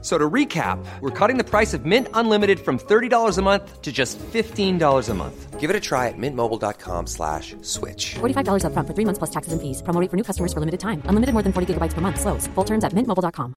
[0.00, 3.90] So to recap, we're cutting the price of Mint Unlimited from $30 a month to
[3.90, 5.58] just $15 a month.
[5.58, 8.14] Give it a try at mintmobile.com slash switch.
[8.20, 9.82] $45 up front for three months plus taxes and fees.
[9.82, 11.02] Promo rate for new customers for limited time.
[11.06, 12.20] Unlimited more than 40 gigabytes per month.
[12.20, 12.46] Slows.
[12.54, 13.54] Full terms at mintmobile.com.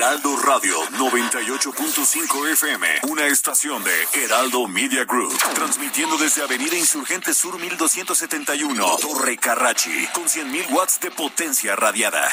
[0.00, 2.86] Heraldo Radio 98.5 FM.
[3.10, 5.36] Una estación de Heraldo Media Group.
[5.54, 8.98] Transmitiendo desde Avenida Insurgente Sur 1271.
[9.00, 10.08] Torre Carrachi.
[10.14, 12.24] Con 100.000 watts de potencia radiada.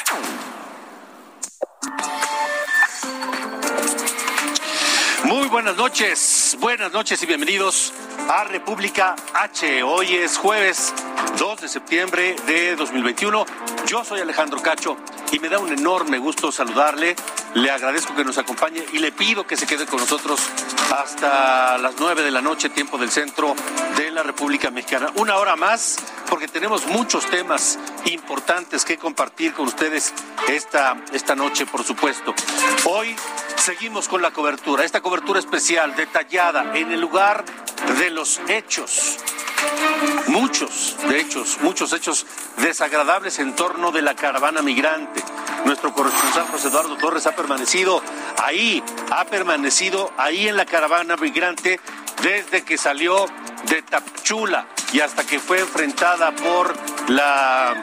[1.59, 3.46] thanks
[5.27, 7.91] muy buenas noches, buenas noches y bienvenidos
[8.29, 9.83] a República H.
[9.83, 10.93] Hoy es jueves
[11.37, 13.45] 2 de septiembre de 2021.
[13.85, 14.95] Yo soy Alejandro Cacho
[15.33, 17.13] y me da un enorme gusto saludarle.
[17.55, 20.39] Le agradezco que nos acompañe y le pido que se quede con nosotros
[20.97, 23.53] hasta las 9 de la noche, tiempo del centro
[23.97, 25.11] de la República Mexicana.
[25.15, 25.97] Una hora más
[26.29, 30.13] porque tenemos muchos temas importantes que compartir con ustedes
[30.47, 32.33] esta, esta noche, por supuesto.
[32.85, 33.13] Hoy
[33.57, 37.43] seguimos con la cobertura, esta cobertura especial, detallada, en el lugar
[37.99, 39.17] de los hechos.
[40.27, 42.25] Muchos, hechos, muchos hechos
[42.57, 45.23] desagradables en torno de la caravana migrante.
[45.65, 48.01] Nuestro corresponsal José Eduardo Torres ha permanecido
[48.43, 51.79] ahí, ha permanecido ahí en la caravana migrante
[52.21, 53.25] desde que salió
[53.69, 56.75] de Tapchula y hasta que fue enfrentada por
[57.09, 57.73] la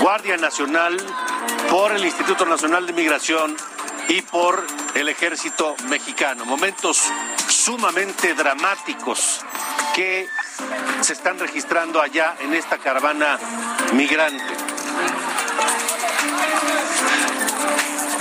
[0.00, 0.96] Guardia Nacional,
[1.70, 3.56] por el Instituto Nacional de Migración
[4.08, 4.64] y por
[4.98, 6.44] el Ejército Mexicano.
[6.44, 7.04] Momentos
[7.48, 9.40] sumamente dramáticos
[9.94, 10.28] que
[11.00, 13.38] se están registrando allá en esta caravana
[13.92, 14.54] migrante.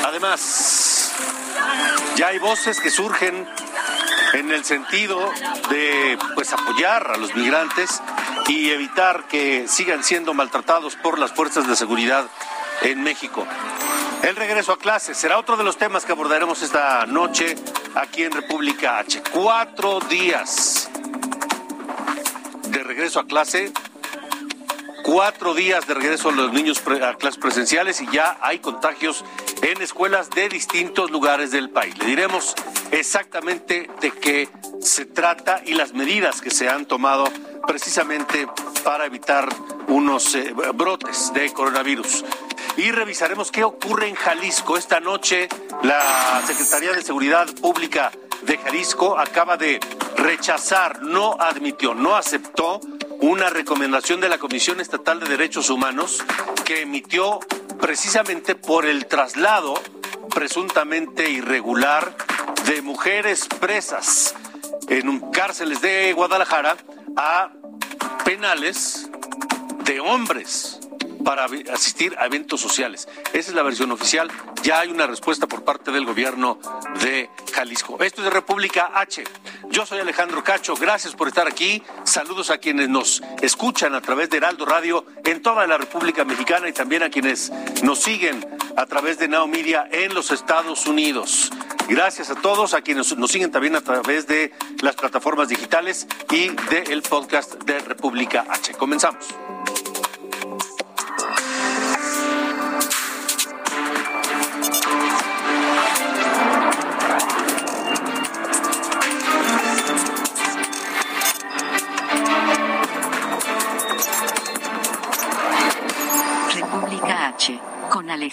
[0.06, 1.14] Además,
[2.16, 3.48] ya hay voces que surgen
[4.34, 5.32] en el sentido
[5.72, 8.04] de pues apoyar a los migrantes
[8.48, 12.28] y evitar que sigan siendo maltratados por las fuerzas de seguridad
[12.84, 13.48] en México.
[14.24, 17.56] El regreso a clases será otro de los temas que abordaremos esta noche
[17.96, 19.22] aquí en República H.
[19.32, 20.90] Cuatro días
[22.70, 23.72] de regreso a clase,
[25.04, 29.24] cuatro días de regreso a los niños a clases presenciales y ya hay contagios
[29.62, 31.98] en escuelas de distintos lugares del país.
[32.00, 32.56] Le diremos
[32.92, 34.50] exactamente de qué
[34.82, 37.26] se trata y las medidas que se han tomado
[37.66, 38.48] precisamente
[38.84, 39.48] para evitar
[39.88, 42.24] unos eh, brotes de coronavirus.
[42.78, 44.78] Y revisaremos qué ocurre en Jalisco.
[44.78, 45.50] Esta noche
[45.82, 48.12] la Secretaría de Seguridad Pública
[48.44, 49.80] de Jalisco acaba de
[50.16, 52.80] rechazar, no admitió, no aceptó
[53.20, 56.24] una recomendación de la Comisión Estatal de Derechos Humanos
[56.66, 57.40] que emitió
[57.82, 59.74] precisamente por el traslado
[60.30, 62.16] presuntamente irregular
[62.68, 64.36] de mujeres presas
[64.88, 66.78] en cárceles de Guadalajara
[67.16, 67.50] a
[68.24, 69.10] penales
[69.84, 70.80] de hombres
[71.28, 71.44] para
[71.74, 73.10] asistir a eventos sociales.
[73.34, 74.32] Esa es la versión oficial.
[74.64, 76.58] Ya hay una respuesta por parte del gobierno
[77.02, 78.02] de Jalisco.
[78.02, 79.26] Esto es de República H.
[79.70, 80.76] Yo soy Alejandro Cacho.
[80.76, 81.84] Gracias por estar aquí.
[82.06, 86.70] Saludos a quienes nos escuchan a través de Heraldo Radio en toda la República Mexicana
[86.70, 87.52] y también a quienes
[87.84, 91.52] nos siguen a través de Now Media en los Estados Unidos.
[91.90, 96.52] Gracias a todos, a quienes nos siguen también a través de las plataformas digitales y
[96.70, 98.76] del podcast de República H.
[98.76, 99.28] Comenzamos.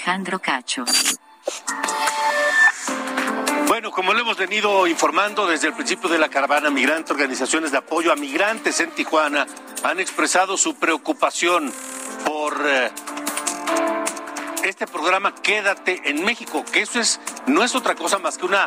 [0.05, 0.85] Alejandro Cacho.
[3.69, 7.79] Bueno, como lo hemos venido informando desde el principio de la caravana migrante, organizaciones de
[7.79, 9.47] apoyo a migrantes en Tijuana
[9.83, 11.73] han expresado su preocupación
[12.27, 12.93] por eh,
[14.63, 18.67] este programa Quédate en México, que eso es no es otra cosa más que una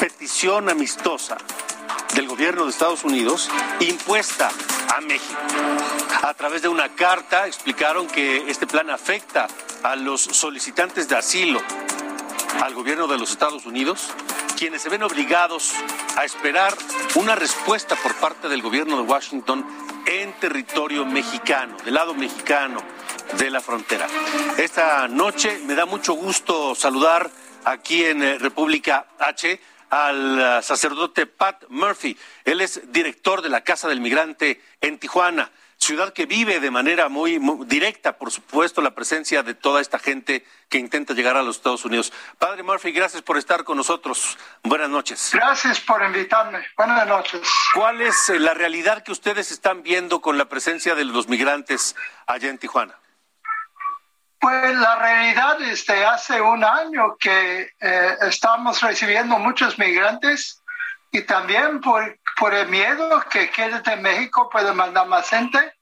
[0.00, 1.36] petición amistosa
[2.16, 3.48] del gobierno de Estados Unidos
[3.78, 4.50] impuesta
[4.94, 5.40] a México.
[6.22, 9.46] A través de una carta explicaron que este plan afecta
[9.82, 11.60] a los solicitantes de asilo
[12.62, 14.10] al gobierno de los Estados Unidos,
[14.56, 15.72] quienes se ven obligados
[16.16, 16.74] a esperar
[17.14, 19.64] una respuesta por parte del gobierno de Washington
[20.06, 22.82] en territorio mexicano, del lado mexicano
[23.38, 24.06] de la frontera.
[24.56, 27.30] Esta noche me da mucho gusto saludar
[27.64, 29.60] aquí en eh, República H
[29.90, 32.16] al eh, sacerdote Pat Murphy.
[32.44, 35.50] Él es director de la Casa del Migrante en Tijuana.
[35.78, 40.44] ciudad que vive de manera muy, directa, por supuesto, la presencia de toda esta gente
[40.68, 42.12] que intenta llegar a los Estados Unidos.
[42.38, 44.38] Padre Murphy, gracias por estar con nosotros.
[44.62, 45.30] Buenas noches.
[45.32, 46.64] Gracias por invitarme.
[46.76, 47.46] Buenas noches.
[47.74, 51.94] ¿Cuál es eh, la realidad que ustedes están viendo con la presencia de los migrantes
[52.26, 52.98] allá en Tijuana?
[54.38, 60.62] Pues la realidad es de hace un año que eh, estamos recibiendo muchos migrantes
[61.10, 65.72] y también por, por el miedo que quédate en México puede mandar más gente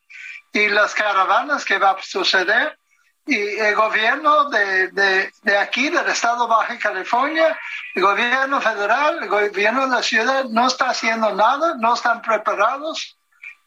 [0.53, 2.79] y las caravanas que va a suceder.
[3.27, 4.89] Y el gobierno de,
[5.43, 7.59] de, aquí, del estado Baja California,
[7.95, 13.17] el gobierno federal, el gobierno de la ciudad no está haciendo nada, no están preparados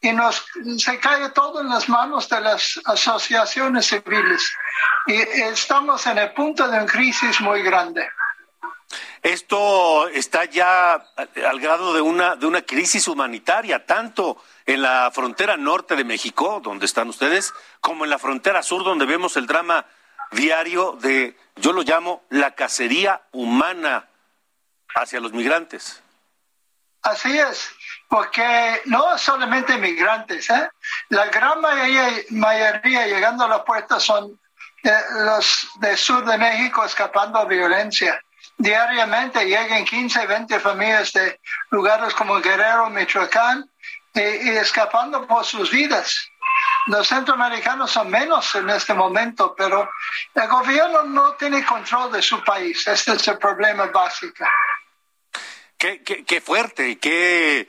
[0.00, 0.44] y nos
[0.78, 4.52] se cae todo en las manos de las asociaciones civiles.
[5.06, 8.08] Y estamos en el punto de una crisis muy grande.
[9.22, 15.56] Esto está ya al grado de una, de una crisis humanitaria, tanto en la frontera
[15.56, 19.84] norte de México, donde están ustedes, como en la frontera sur, donde vemos el drama
[20.30, 24.08] diario de, yo lo llamo, la cacería humana
[24.94, 26.02] hacia los migrantes.
[27.02, 27.70] Así es,
[28.08, 30.70] porque no solamente migrantes, ¿eh?
[31.10, 34.38] la gran mayoría, mayoría llegando a la puerta son
[34.82, 34.90] eh,
[35.24, 38.20] los del sur de México escapando de violencia
[38.58, 41.40] diariamente llegan 15, 20 familias de
[41.70, 43.70] lugares como Guerrero, Michoacán,
[44.14, 44.20] y,
[44.50, 46.28] escapando por sus vidas.
[46.86, 49.88] Los centroamericanos son menos en este momento, pero
[50.34, 52.86] el gobierno no tiene control de su país.
[52.86, 54.44] Este es el problema básico.
[55.76, 57.68] Qué, qué, qué fuerte, qué,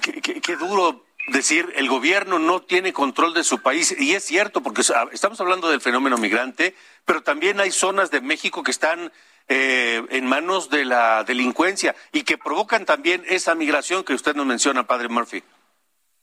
[0.00, 3.94] qué, qué duro decir el gobierno no tiene control de su país.
[3.98, 4.82] Y es cierto, porque
[5.12, 6.74] estamos hablando del fenómeno migrante,
[7.04, 9.12] pero también hay zonas de México que están
[9.48, 14.46] eh, en manos de la delincuencia y que provocan también esa migración que usted nos
[14.46, 15.42] menciona, padre Murphy.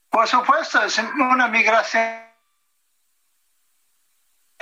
[0.09, 2.30] Por supuesto, es una migración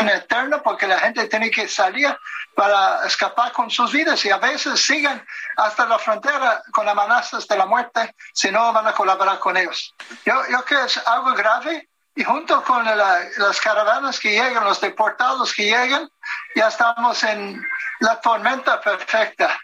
[0.08, 2.16] eterna porque la gente tiene que salir
[2.56, 5.26] para escapar con sus vidas y a veces siguen
[5.58, 9.94] hasta la frontera con amenazas de la muerte si no van a colaborar con ellos.
[10.26, 14.82] Yo, yo creo que es algo grave y junto con las caravanas que llegan, los
[14.82, 16.10] deportados que llegan,
[16.56, 17.66] ya estamos en
[18.00, 19.58] la tormenta perfecta.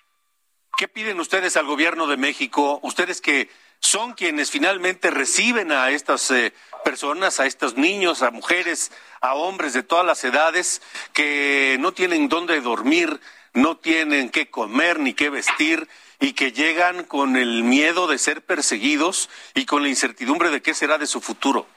[0.77, 2.79] ¿Qué piden ustedes al gobierno de México?
[2.83, 3.49] Ustedes que
[3.85, 6.53] son quienes finalmente reciben a estas eh,
[6.83, 8.91] personas, a estos niños, a mujeres,
[9.21, 10.81] a hombres de todas las edades
[11.13, 13.21] que no tienen dónde dormir,
[13.53, 15.87] no tienen qué comer ni qué vestir
[16.19, 20.73] y que llegan con el miedo de ser perseguidos y con la incertidumbre de qué
[20.73, 21.67] será de su futuro.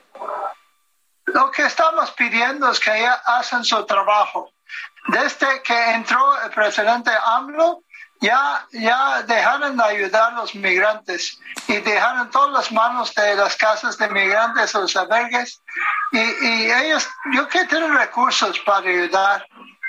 [1.26, 4.50] Lo que estamos pidiendo es que hacen su trabajo.
[5.08, 7.82] Desde que entró el presidente AMLO,
[8.20, 13.56] ya, ya dejaron de ayudar a los migrantes y dejaron todas las manos de las
[13.56, 15.62] casas de migrantes a los albergues.
[16.12, 19.46] Y, y ellos, yo que tienen recursos para ayudar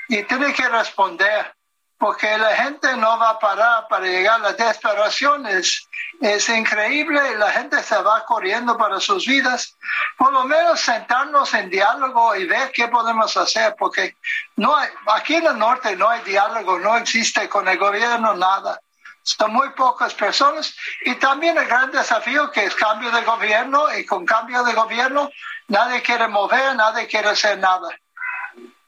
[0.08, 1.54] y tienen que responder
[2.00, 5.89] porque la gente no va a parar para llegar a las desesperaciones.
[6.22, 9.78] Es increíble, la gente se va corriendo para sus vidas.
[10.18, 14.18] Por lo menos sentarnos en diálogo y ver qué podemos hacer, porque
[14.58, 18.82] no hay, aquí en el norte no hay diálogo, no existe con el gobierno nada.
[19.24, 20.76] Son muy pocas personas
[21.06, 25.30] y también el gran desafío que es cambio de gobierno y con cambio de gobierno
[25.68, 27.90] nadie quiere mover, nadie quiere hacer nada.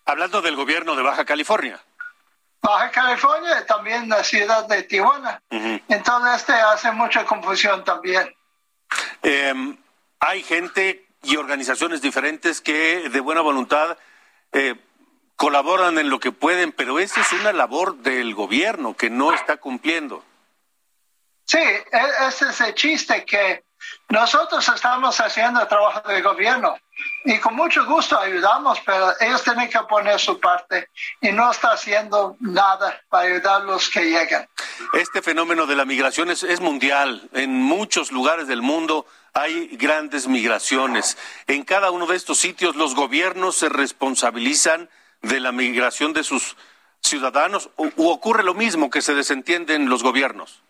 [0.06, 1.80] Hablando del gobierno de Baja California.
[2.62, 5.42] Baja California, también la ciudad de Tijuana.
[5.50, 8.34] Entonces, este hace mucha confusión también.
[9.24, 9.78] Em,
[10.20, 13.98] hay gente y organizaciones diferentes que de buena voluntad
[14.52, 14.76] eh,
[15.36, 19.58] colaboran en lo que pueden, pero esa es una labor del gobierno que no está
[19.58, 20.24] cumpliendo.
[21.46, 23.64] Sí, e-, ese es el chiste que
[24.10, 26.78] nosotros estamos haciendo el trabajo del gobierno
[27.26, 30.90] y con mucho gusto ayudamos, pero ellos tienen que poner su parte
[31.22, 34.48] y no está haciendo nada para ayudar a los que llegan.
[34.94, 37.30] Este fenómeno de la migración es mundial.
[37.34, 41.18] En muchos lugares del mundo hay grandes migraciones.
[41.48, 44.90] En cada uno de estos sitios los gobiernos se responsabilizan
[45.22, 46.56] de la migración de sus
[47.02, 50.62] ciudadanos o ocurre lo mismo que se desentienden los gobiernos.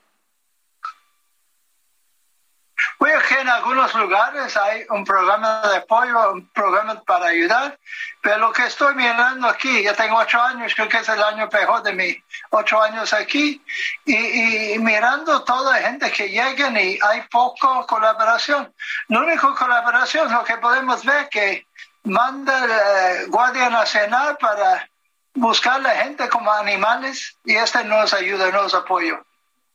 [3.00, 7.78] Bueno, que en algunos lugares hay un programa de apoyo, un programa para ayudar,
[8.22, 11.50] pero lo que estoy mirando aquí, ya tengo ocho años, creo que es el año
[11.50, 13.62] peor de mí, ocho años aquí,
[14.06, 18.74] y, mirando toda la gente que llegan y hay poco colaboración.
[19.08, 21.66] La única colaboración lo que podemos ver que
[22.04, 24.88] manda la Guardia Nacional para
[25.34, 29.22] buscar a la gente como animales y este nos ayuda, nos apoya.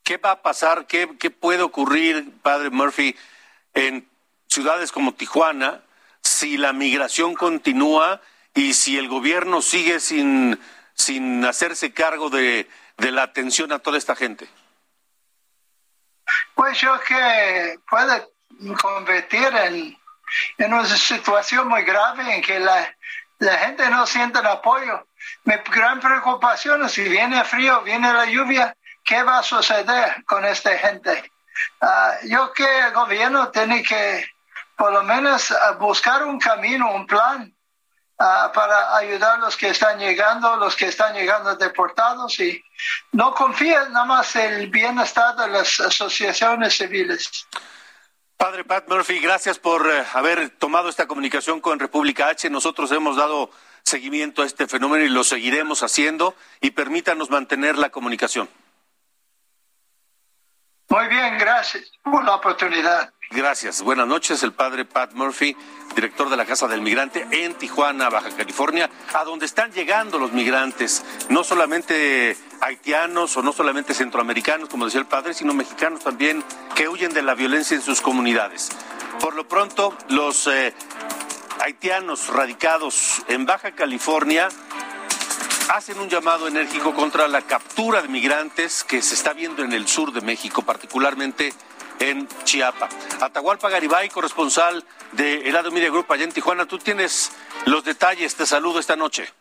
[0.07, 0.87] ¿Qué va a pasar?
[0.87, 3.17] ¿Qué, ¿Qué, puede ocurrir, padre Murphy,
[3.75, 4.09] en
[4.47, 5.83] ciudades como Tijuana
[6.23, 8.21] si la migración continúa
[8.55, 10.61] y si el gobierno sigue sin,
[10.95, 14.49] sin hacerse cargo de, de la atención a toda esta gente?
[16.55, 18.29] Pues yo que puede
[18.81, 19.99] convertir en,
[20.59, 22.97] en una situación muy grave en que la,
[23.41, 25.05] la gente no siente el apoyo.
[25.43, 30.45] Mi gran preocupación es si viene frío, viene la lluvia, ¿qué va a suceder con
[30.45, 31.33] esta gente?
[31.81, 34.27] Ah, yo que el gobierno tiene que
[34.77, 37.55] por lo menos ah, buscar un camino, un plan
[38.19, 42.63] ah, para ayudar a los que están llegando, los que están llegando deportados y
[43.13, 47.47] no confía nada más el bienestar de las asociaciones civiles.
[48.37, 52.51] Padre Pat Murphy, gracias por eh, haber tomado esta comunicación con República H.
[52.51, 53.51] Nosotros hemos dado
[53.83, 58.51] seguimiento a este fenómeno y lo seguiremos haciendo y permítanos mantener la comunicación.
[60.97, 63.13] Muy bien, gracias por la oportunidad.
[63.31, 63.83] Gracias.
[63.83, 65.55] Buenas noches, el padre Pat Murphy,
[65.95, 70.33] director de la Casa del Migrante en Tijuana, Baja California, a donde están llegando los
[70.33, 76.43] migrantes, no solamente haitianos o no solamente centroamericanos, como decía el padre, sino mexicanos también
[76.75, 78.71] que huyen de la violencia en sus comunidades.
[79.21, 80.73] Por lo pronto, los eh,
[81.61, 84.49] haitianos radicados en Baja California
[85.69, 89.87] hacen un llamado enérgico contra la captura de migrantes que se está viendo en el
[89.87, 91.53] sur de México, particularmente
[91.99, 92.89] en Chiapa.
[93.21, 97.33] Atahualpa Garibay, corresponsal de Helado Media Group allá en Tijuana, tú tienes
[97.67, 98.37] los detalles.
[98.37, 99.33] Te saludo esta noche.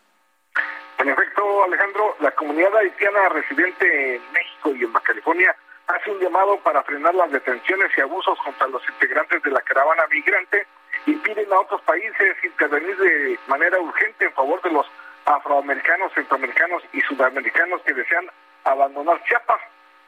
[0.98, 5.54] En efecto, Alejandro, la comunidad haitiana residente en México y en Baja California
[5.86, 10.04] hace un llamado para frenar las detenciones y abusos contra los integrantes de la caravana
[10.10, 10.66] migrante
[11.04, 14.86] y piden a otros países intervenir de manera urgente en favor de los
[15.26, 18.26] afroamericanos, centroamericanos y sudamericanos que desean
[18.64, 19.60] abandonar Chiapas.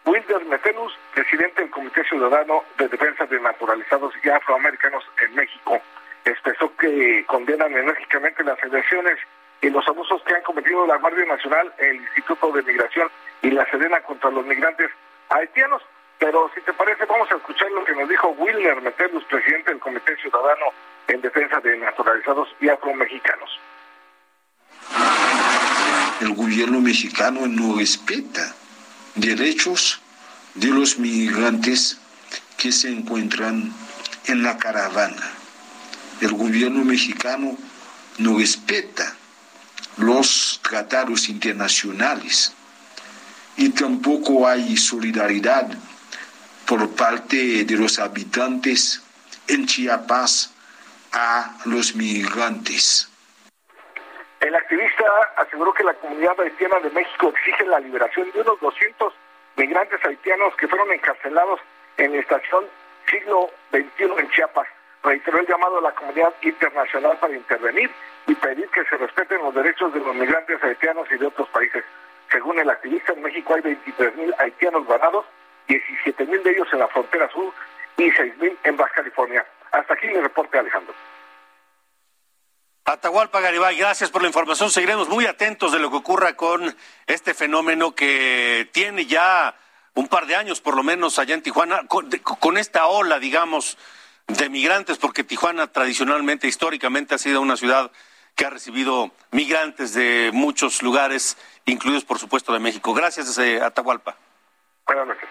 [0.06, 5.78] Wilder Metelus, presidente del Comité Ciudadano de Defensa de Naturalizados y Afroamericanos en México,
[6.24, 9.18] expresó que condenan enérgicamente las elecciones
[9.60, 13.08] y los abusos que han cometido la Guardia Nacional, el Instituto de Migración
[13.42, 14.90] y la Sedena contra los migrantes
[15.28, 15.82] haitianos.
[16.18, 19.80] Pero si te parece, vamos a escuchar lo que nos dijo Wilder Metelus, presidente del
[19.80, 20.66] Comité Ciudadano
[21.08, 23.60] en Defensa de Naturalizados y Afromexicanos.
[26.20, 28.54] El gobierno mexicano no respeta
[29.14, 30.00] derechos
[30.54, 31.98] de los migrantes
[32.56, 33.72] que se encuentran
[34.26, 35.30] en la caravana.
[36.20, 37.56] El gobierno mexicano
[38.18, 39.14] no respeta
[39.96, 42.52] los tratados internacionales
[43.56, 45.68] y tampoco hay solidaridad
[46.66, 49.00] por parte de los habitantes
[49.46, 50.50] en Chiapas
[51.12, 53.08] a los migrantes.
[54.40, 55.04] El activista
[55.36, 59.12] aseguró que la comunidad haitiana de México exige la liberación de unos 200
[59.56, 61.60] migrantes haitianos que fueron encarcelados
[61.96, 62.64] en la estación
[63.10, 64.68] siglo XXI en Chiapas.
[65.02, 67.90] Reiteró el llamado a la comunidad internacional para intervenir
[68.26, 71.84] y pedir que se respeten los derechos de los migrantes haitianos y de otros países.
[72.30, 75.24] Según el activista, en México hay 23.000 haitianos varados,
[75.68, 77.52] 17.000 de ellos en la frontera sur
[77.96, 79.44] y 6.000 en Baja California.
[79.72, 80.94] Hasta aquí mi reporte, Alejandro.
[82.88, 84.70] Atahualpa Garibay, gracias por la información.
[84.70, 86.74] Seguiremos muy atentos de lo que ocurra con
[87.06, 89.54] este fenómeno que tiene ya
[89.92, 93.76] un par de años, por lo menos, allá en Tijuana, con, esta ola, digamos,
[94.26, 97.90] de migrantes, porque Tijuana tradicionalmente, históricamente, ha sido una ciudad
[98.34, 102.94] que ha recibido migrantes de muchos lugares, incluidos, por supuesto, de México.
[102.94, 104.16] Gracias, eh, Atahualpa.
[104.86, 105.28] Buenas noches.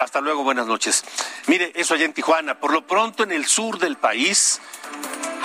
[0.00, 1.04] Hasta luego, buenas noches.
[1.46, 2.58] Mire, eso allá en Tijuana.
[2.58, 4.60] Por lo pronto, en el sur del país,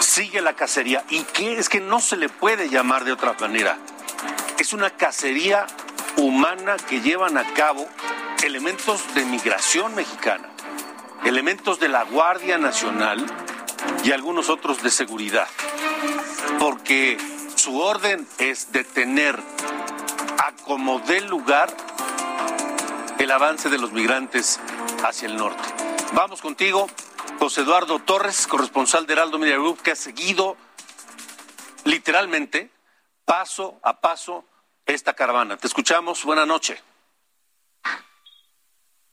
[0.01, 1.03] sigue la cacería.
[1.09, 3.77] ¿Y qué es que no se le puede llamar de otra manera?
[4.59, 5.67] Es una cacería
[6.17, 7.87] humana que llevan a cabo
[8.43, 10.49] elementos de migración mexicana,
[11.25, 13.25] elementos de la Guardia Nacional
[14.03, 15.47] y algunos otros de seguridad.
[16.59, 17.17] Porque
[17.55, 19.39] su orden es detener
[20.37, 21.75] a como dé lugar
[23.19, 24.59] el avance de los migrantes
[25.03, 25.63] hacia el norte.
[26.13, 26.89] Vamos contigo,
[27.41, 30.57] José Eduardo Torres, corresponsal de Heraldo Media Group, que ha seguido
[31.85, 32.69] literalmente
[33.25, 34.45] paso a paso
[34.85, 35.57] esta caravana.
[35.57, 36.23] Te escuchamos.
[36.23, 36.79] Buenas noches.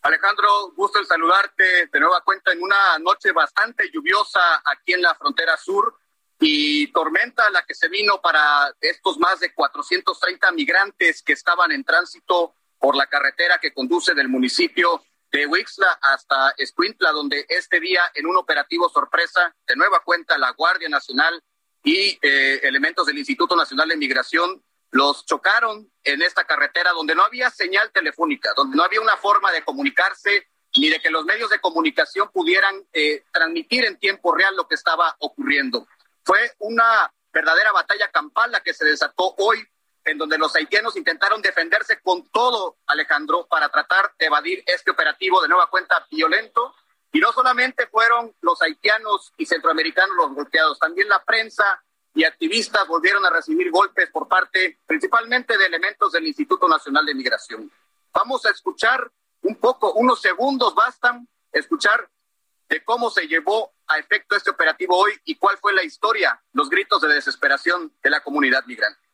[0.02, 5.14] Alejandro, gusto en saludarte de nueva cuenta en una noche bastante lluviosa aquí en la
[5.14, 5.98] frontera sur
[6.38, 11.82] y tormenta la que se vino para estos más de 430 migrantes que estaban en
[11.82, 18.02] tránsito por la carretera que conduce del municipio de Wixla hasta Escuintla, donde este día
[18.14, 21.42] en un operativo sorpresa, de nueva cuenta la Guardia Nacional
[21.82, 27.22] y eh, elementos del Instituto Nacional de Migración los chocaron en esta carretera donde no
[27.22, 31.50] había señal telefónica, donde no había una forma de comunicarse ni de que los medios
[31.50, 35.86] de comunicación pudieran eh, transmitir en tiempo real lo que estaba ocurriendo.
[36.24, 39.66] Fue una verdadera batalla campal la que se desató hoy,
[40.04, 45.42] en donde los haitianos intentaron defenderse con todo, Alejandro, para tratar de evadir este operativo
[45.42, 46.74] de nueva cuenta violento.
[47.12, 51.82] Y no solamente fueron los haitianos y centroamericanos los golpeados, también la prensa
[52.14, 57.14] y activistas volvieron a recibir golpes por parte principalmente de elementos del Instituto Nacional de
[57.14, 57.70] Migración.
[58.12, 59.10] Vamos a escuchar
[59.42, 62.08] un poco, unos segundos bastan, escuchar
[62.68, 66.68] de cómo se llevó a efecto este operativo hoy y cuál fue la historia, los
[66.68, 69.07] gritos de desesperación de la comunidad migrante.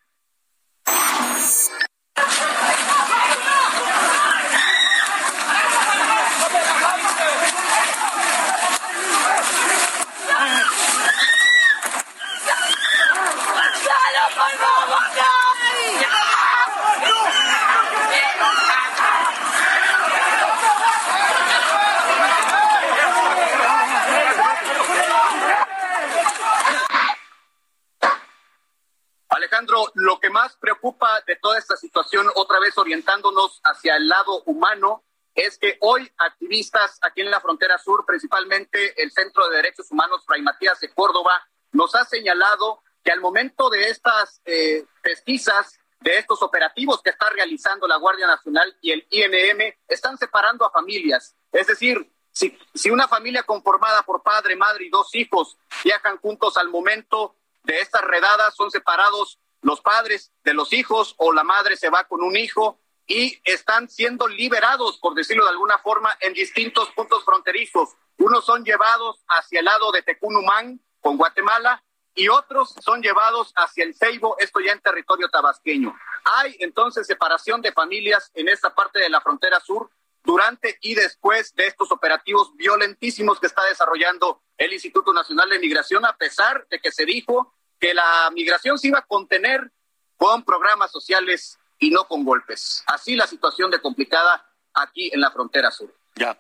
[29.45, 34.43] Alejandro, lo que más preocupa de toda esta situación, otra vez orientándonos hacia el lado
[34.45, 39.91] humano, es que hoy activistas aquí en la frontera sur, principalmente el Centro de Derechos
[39.91, 45.79] Humanos Fray Matías de Córdoba, nos ha señalado que al momento de estas eh, pesquisas,
[46.01, 50.71] de estos operativos que está realizando la Guardia Nacional y el INM, están separando a
[50.71, 51.37] familias.
[51.53, 56.57] Es decir, si, si una familia conformada por padre, madre y dos hijos viajan juntos
[56.57, 61.77] al momento de estas redadas son separados los padres de los hijos o la madre
[61.77, 66.33] se va con un hijo y están siendo liberados, por decirlo de alguna forma, en
[66.33, 67.91] distintos puntos fronterizos.
[68.19, 71.83] Unos son llevados hacia el lado de Tecunumán, con Guatemala,
[72.15, 75.95] y otros son llevados hacia el Ceibo, esto ya en territorio tabasqueño.
[76.37, 79.91] Hay entonces separación de familias en esta parte de la frontera sur
[80.25, 86.05] durante y después de estos operativos violentísimos que está desarrollando el Instituto Nacional de Migración,
[86.05, 89.71] a pesar de que se dijo que la migración se iba a contener
[90.17, 92.83] con programas sociales y no con golpes.
[92.87, 95.95] Así la situación de complicada aquí en la frontera sur.
[96.15, 96.39] Ya.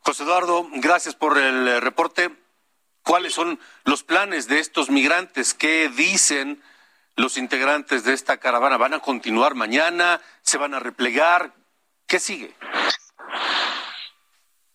[0.00, 2.36] José Eduardo, gracias por el eh, reporte.
[3.04, 5.54] ¿Cuáles son los planes de estos migrantes?
[5.54, 6.62] ¿Qué dicen
[7.16, 8.76] los integrantes de esta caravana?
[8.76, 10.20] ¿Van a continuar mañana?
[10.42, 11.54] ¿Se van a replegar?
[12.06, 12.54] ¿Qué sigue?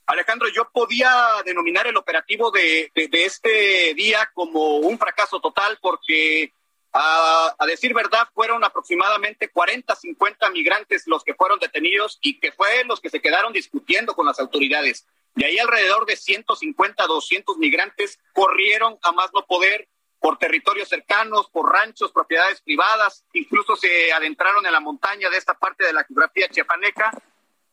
[0.07, 1.11] Alejandro, yo podía
[1.45, 6.53] denominar el operativo de, este día como un fracaso total porque,
[6.93, 12.51] a, a, decir verdad, fueron aproximadamente 40, 50 migrantes los que fueron detenidos y que
[12.51, 15.07] fue los que se quedaron discutiendo con las autoridades.
[15.33, 19.89] De ahí alrededor de 150, 200 migrantes corrieron a más no poder
[20.19, 25.53] por territorios cercanos, por ranchos, propiedades privadas, incluso se adentraron en la montaña de esta
[25.53, 27.11] parte de la geografía chiapaneca.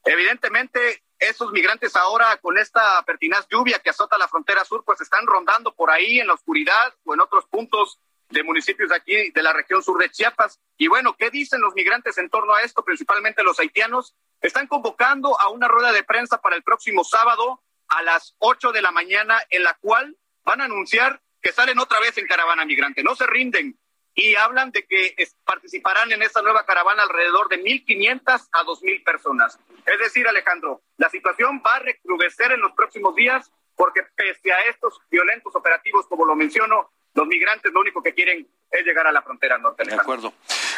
[0.04, 5.26] Evidentemente, esos migrantes ahora con esta pertinaz lluvia que azota la frontera sur, pues están
[5.26, 9.42] rondando por ahí en la oscuridad o en otros puntos de municipios de aquí, de
[9.42, 10.58] la región sur de Chiapas.
[10.76, 14.14] Y bueno, ¿qué dicen los migrantes en torno a esto, principalmente los haitianos?
[14.40, 18.82] Están convocando a una rueda de prensa para el próximo sábado a las 8 de
[18.82, 23.02] la mañana, en la cual van a anunciar que salen otra vez en caravana migrante.
[23.02, 23.78] No se rinden,
[24.14, 29.59] y hablan de que participarán en esta nueva caravana alrededor de 1.500 a 2.000 personas.
[29.87, 34.61] Es decir, Alejandro, la situación va a recrudecer en los próximos días porque pese a
[34.64, 39.12] estos violentos operativos, como lo menciono, los migrantes lo único que quieren es llegar a
[39.12, 39.85] la frontera norte.
[39.85, 40.33] De acuerdo.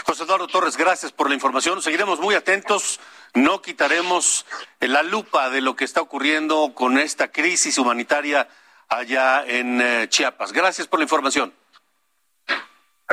[0.05, 1.81] José Eduardo Torres, gracias por la información.
[1.81, 3.01] Seguiremos muy atentos.
[3.35, 4.47] No quitaremos
[4.81, 8.49] la lupa de lo que está ocurriendo con esta crisis humanitaria
[8.89, 10.53] allá en eh, Chiapas.
[10.53, 11.53] Gracias por la información.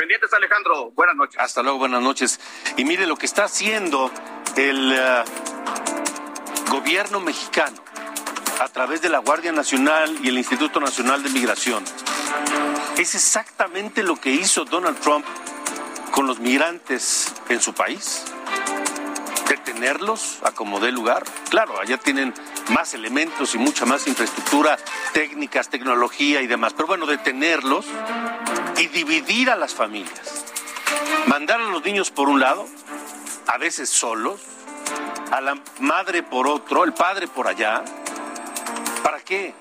[0.02, 0.90] Pendientes, Alejandro.
[0.96, 1.40] Buenas noches.
[1.40, 2.40] Hasta luego, buenas noches.
[2.76, 4.10] Y mire lo que está haciendo
[4.56, 5.22] el eh,
[6.68, 7.76] gobierno mexicano
[8.58, 11.84] a través de la Guardia Nacional y el Instituto Nacional de Migración.
[12.98, 15.24] Es exactamente lo que hizo Donald Trump
[16.10, 18.24] con los migrantes en su país.
[19.48, 21.22] Detenerlos a como dé lugar.
[21.48, 22.34] Claro, allá tienen
[22.70, 24.76] más elementos y mucha más infraestructura,
[25.12, 26.72] técnicas, tecnología y demás.
[26.72, 27.86] Pero bueno, detenerlos
[28.82, 30.44] y dividir a las familias.
[31.26, 32.66] Mandar a los niños por un lado,
[33.46, 34.40] a veces solos,
[35.30, 37.84] a la madre por otro, el padre por allá.
[39.04, 39.54] ¿Para qué?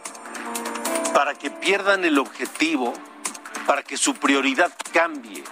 [1.13, 2.93] Para que pierdan el objetivo,
[3.67, 5.43] para que su prioridad cambie.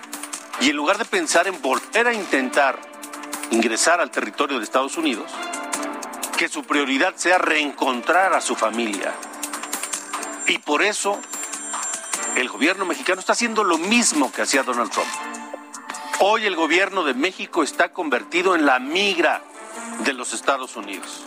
[0.62, 2.80] Y en lugar de pensar en volver a intentar
[3.52, 5.32] ingresar al territorio de Estados Unidos,
[6.40, 9.14] que su prioridad sea reencontrar a su familia.
[10.48, 11.20] Y por eso
[12.40, 15.10] el gobierno mexicano está haciendo lo mismo que hacía Donald Trump.
[16.20, 19.42] Hoy el gobierno de México está convertido en la migra
[20.06, 21.26] de los Estados Unidos.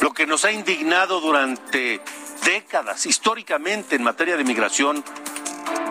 [0.00, 2.00] Lo que nos ha indignado durante
[2.44, 5.04] décadas, históricamente en materia de migración,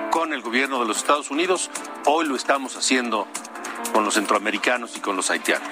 [0.10, 1.70] con el gobierno de los Estados Unidos.
[2.06, 3.28] Hoy lo estamos haciendo
[3.94, 5.70] con los centroamericanos y con los haitianos.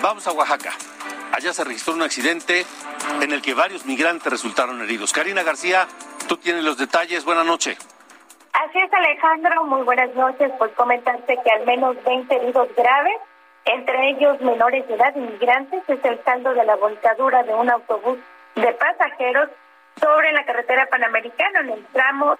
[0.00, 0.72] Vamos a Oaxaca.
[1.32, 2.64] Allá se registró un accidente
[3.22, 5.12] en el que varios migrantes resultaron heridos.
[5.12, 5.86] Karina García,
[6.28, 7.24] tú tienes los detalles.
[7.24, 7.78] Buenas noches.
[8.52, 9.64] Así es, Alejandro.
[9.64, 10.50] Muy buenas noches.
[10.58, 13.18] Pues comentarte que al menos 20 heridos graves,
[13.64, 18.18] entre ellos menores de edad inmigrantes, es el saldo de la volcadura de un autobús
[18.54, 19.50] de pasajeros
[20.00, 22.36] sobre la carretera panamericana en el tramo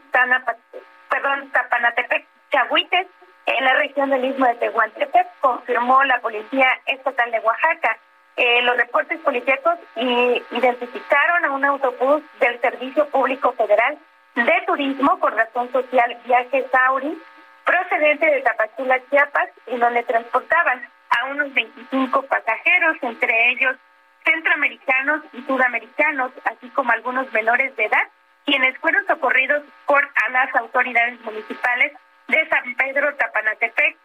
[1.52, 3.06] Tapanatepec, Chahuites,
[3.46, 7.98] en la región del Istmo de Tehuantepec, confirmó la Policía Estatal de Oaxaca.
[8.36, 13.98] Eh, los reportes policíacos identificaron a un autobús del Servicio Público Federal
[14.34, 17.18] de Turismo por razón social Viajes Auri,
[17.64, 23.76] procedente de Tapachula, Chiapas, en donde transportaban a unos 25 pasajeros, entre ellos
[24.24, 28.08] centroamericanos y sudamericanos, así como algunos menores de edad,
[28.44, 31.92] quienes fueron socorridos por las autoridades municipales
[32.28, 33.96] de San Pedro Tapanatepec,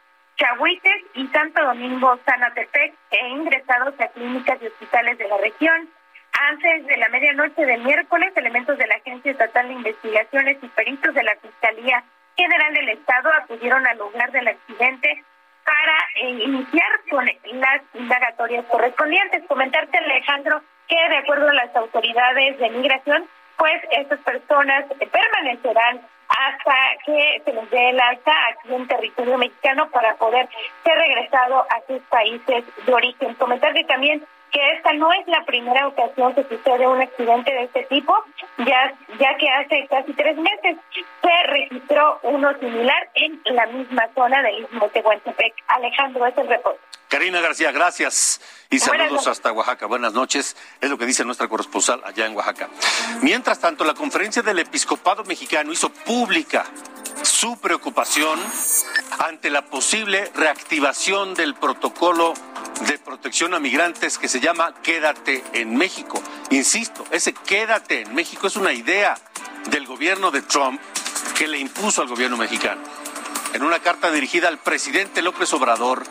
[0.42, 5.88] Chahuites y Santo Domingo Sanatepec e ingresados a clínicas y hospitales de la región.
[6.34, 11.14] Antes de la medianoche del miércoles, elementos de la Agencia Estatal de Investigaciones y peritos
[11.14, 12.04] de la Fiscalía
[12.36, 15.24] General del Estado acudieron al lugar del accidente
[15.64, 19.44] para eh, iniciar con las indagatorias correspondientes.
[19.48, 23.28] Comentarte, Alejandro, que de acuerdo a las autoridades de migración,
[23.58, 26.02] pues estas personas permanecerán
[26.38, 26.74] hasta
[27.06, 30.48] que se les dé el alta aquí en territorio mexicano para poder
[30.84, 33.34] ser regresado a sus países de origen.
[33.36, 37.84] Comentarte también que esta no es la primera ocasión que sucede un accidente de este
[37.86, 38.14] tipo,
[38.60, 40.78] ya, ya que hace casi tres meses
[41.22, 45.54] se registró uno similar en la misma zona del Istmo Tehuantepec.
[45.68, 46.80] Alejandro, es el reporte.
[47.08, 49.86] Karina García, gracias y saludos hasta Oaxaca.
[49.86, 52.70] Buenas noches, es lo que dice nuestra corresponsal allá en Oaxaca.
[53.22, 56.66] Mientras tanto, la conferencia del episcopado mexicano hizo pública
[57.22, 58.40] su preocupación
[59.20, 62.34] ante la posible reactivación del protocolo
[62.88, 66.22] de protección a migrantes que se llama Quédate en México.
[66.50, 69.18] Insisto, ese Quédate en México es una idea
[69.70, 70.82] del gobierno de Trump
[71.38, 72.82] que le impuso al gobierno mexicano.
[73.54, 76.04] En una carta dirigida al presidente López Obrador,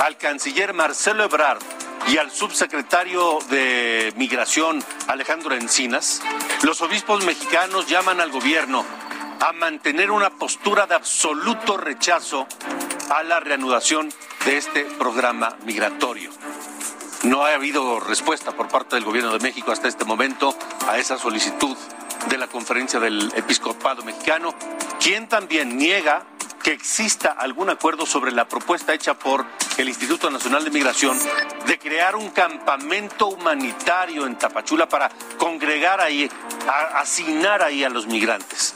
[0.00, 1.62] al canciller Marcelo Ebrard
[2.08, 6.22] y al subsecretario de Migración Alejandro Encinas,
[6.62, 8.84] los obispos mexicanos llaman al gobierno
[9.40, 12.46] a mantener una postura de absoluto rechazo
[13.10, 14.12] a la reanudación
[14.46, 16.30] de este programa migratorio.
[17.24, 20.56] No ha habido respuesta por parte del gobierno de México hasta este momento
[20.86, 21.76] a esa solicitud
[22.28, 24.54] de la conferencia del episcopado mexicano,
[25.00, 26.24] quien también niega
[26.62, 29.44] que exista algún acuerdo sobre la propuesta hecha por
[29.78, 31.18] el Instituto Nacional de Migración
[31.66, 36.30] de crear un campamento humanitario en Tapachula para congregar ahí,
[36.94, 38.74] asignar ahí a los migrantes.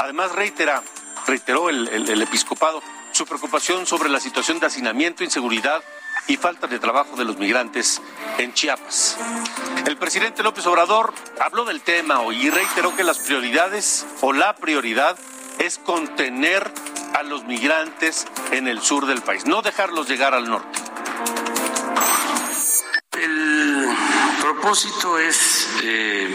[0.00, 0.82] Además, reitera,
[1.26, 2.82] reiteró el, episcopado
[3.12, 5.82] su preocupación sobre la situación de hacinamiento, inseguridad
[6.28, 8.00] y falta de trabajo de los migrantes
[8.38, 9.18] en Chiapas.
[9.86, 14.54] El presidente López Obrador habló del tema hoy y reiteró que las prioridades o la
[14.54, 15.18] prioridad
[15.58, 16.72] es contener
[17.14, 20.78] a los migrantes en el sur del país, no dejarlos llegar al norte.
[24.42, 26.28] Propósito es eh,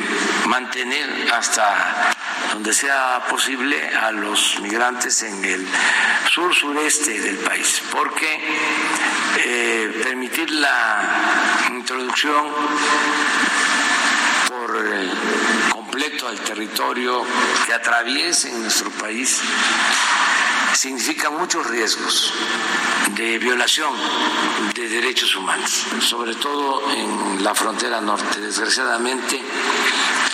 [0.46, 2.13] mantener hasta
[2.54, 5.67] donde sea posible a los migrantes en el
[6.32, 8.39] sur sureste del país, porque
[9.39, 12.46] eh, permitir la introducción
[14.48, 15.10] por eh,
[15.74, 17.26] completo al territorio
[17.65, 19.41] que atraviese nuestro país
[20.78, 22.32] significa muchos riesgos
[23.16, 23.92] de violación
[24.76, 28.40] de derechos humanos, sobre todo en la frontera norte.
[28.40, 29.42] Desgraciadamente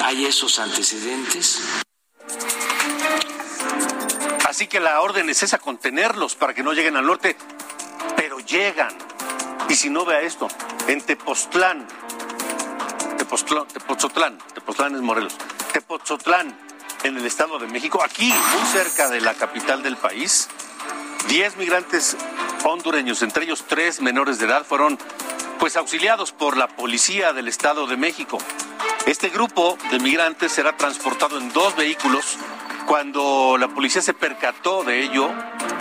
[0.03, 1.62] hay esos antecedentes.
[4.45, 7.38] Así que la orden es esa, contenerlos para que no lleguen al norte,
[8.17, 8.93] pero llegan.
[9.69, 10.49] Y si no vea esto,
[10.88, 11.88] en Tepoztlán,
[13.17, 15.36] Tepoztlán, Tepoztlán, Tepoztlán es Morelos,
[15.71, 16.72] Tepoztlán,
[17.03, 20.49] en el Estado de México, aquí, muy cerca de la capital del país,
[21.27, 22.17] 10 migrantes
[22.63, 24.97] hondureños, entre ellos tres menores de edad, fueron
[25.59, 28.37] pues auxiliados por la policía del Estado de México.
[29.05, 32.37] Este grupo de migrantes será transportado en dos vehículos
[32.85, 35.29] cuando la policía se percató de ello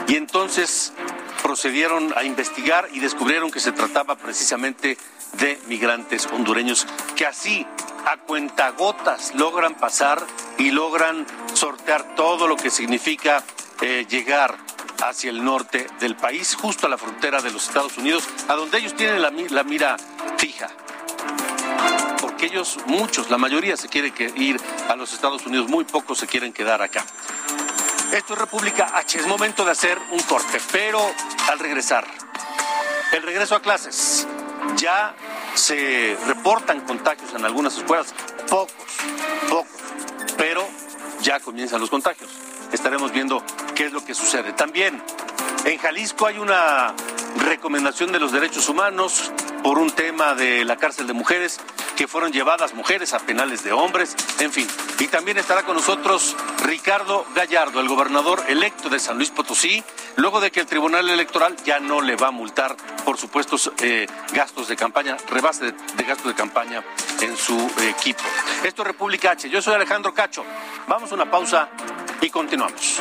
[0.09, 0.93] y entonces
[1.43, 4.97] procedieron a investigar y descubrieron que se trataba precisamente
[5.35, 7.67] de migrantes hondureños que así
[8.07, 10.25] a cuentagotas logran pasar
[10.59, 13.43] y logran sortear todo lo que significa
[13.81, 14.57] eh, llegar
[15.05, 18.79] hacia el norte del país, justo a la frontera de los Estados Unidos, a donde
[18.79, 19.97] ellos tienen la, la mira
[20.37, 20.69] fija
[22.43, 26.53] aquellos, muchos, la mayoría se quiere ir a los Estados Unidos, muy pocos se quieren
[26.53, 27.05] quedar acá.
[28.13, 31.01] Esto es República H, es momento de hacer un corte, pero
[31.49, 32.05] al regresar,
[33.13, 34.27] el regreso a clases,
[34.75, 35.15] ya
[35.55, 38.15] se reportan contagios en algunas escuelas,
[38.49, 38.75] pocos,
[39.49, 39.73] pocos,
[40.37, 40.67] pero
[41.23, 42.31] ya comienzan los contagios.
[42.73, 43.43] Estaremos viendo
[43.75, 44.53] qué es lo que sucede.
[44.53, 45.03] También
[45.65, 46.95] en Jalisco hay una
[47.39, 51.61] recomendación de los derechos humanos por un tema de la cárcel de mujeres
[51.97, 54.67] que fueron llevadas mujeres a penales de hombres, en fin.
[54.99, 59.85] Y también estará con nosotros Ricardo Gallardo, el gobernador electo de San Luis Potosí,
[60.17, 64.07] luego de que el Tribunal Electoral ya no le va a multar por supuestos eh,
[64.33, 66.83] gastos de campaña, rebase de, de, gastos de campaña
[67.21, 68.23] en su equipo.
[68.65, 69.49] Esto es República H.
[69.49, 70.45] Yo soy Alejandro Cacho.
[70.89, 71.69] Vamos a una pausa
[72.21, 73.01] y continuamos.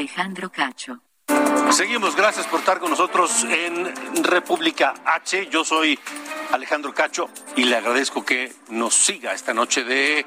[0.00, 0.98] Alejandro Cacho.
[1.72, 5.48] Seguimos, gracias por estar con nosotros en República H.
[5.50, 5.98] Yo soy
[6.52, 10.24] Alejandro Cacho y le agradezco que nos siga esta noche de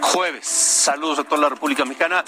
[0.00, 0.46] jueves.
[0.46, 2.24] Saludos a toda la República Mexicana,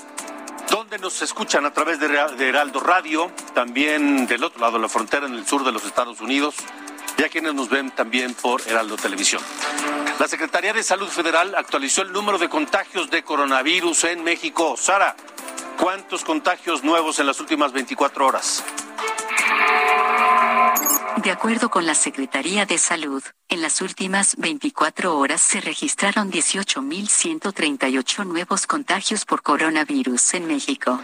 [0.69, 4.91] donde nos escuchan a través de, de Heraldo Radio, también del otro lado de la
[4.91, 6.57] frontera, en el sur de los Estados Unidos,
[7.17, 9.41] y a quienes nos ven también por Heraldo Televisión.
[10.19, 14.77] La Secretaría de Salud Federal actualizó el número de contagios de coronavirus en México.
[14.77, 15.17] Sara,
[15.79, 18.65] ¿cuántos contagios nuevos en las últimas 24 horas?
[21.17, 28.27] De acuerdo con la Secretaría de Salud, en las últimas 24 horas se registraron 18.138
[28.27, 31.01] nuevos contagios por coronavirus en México.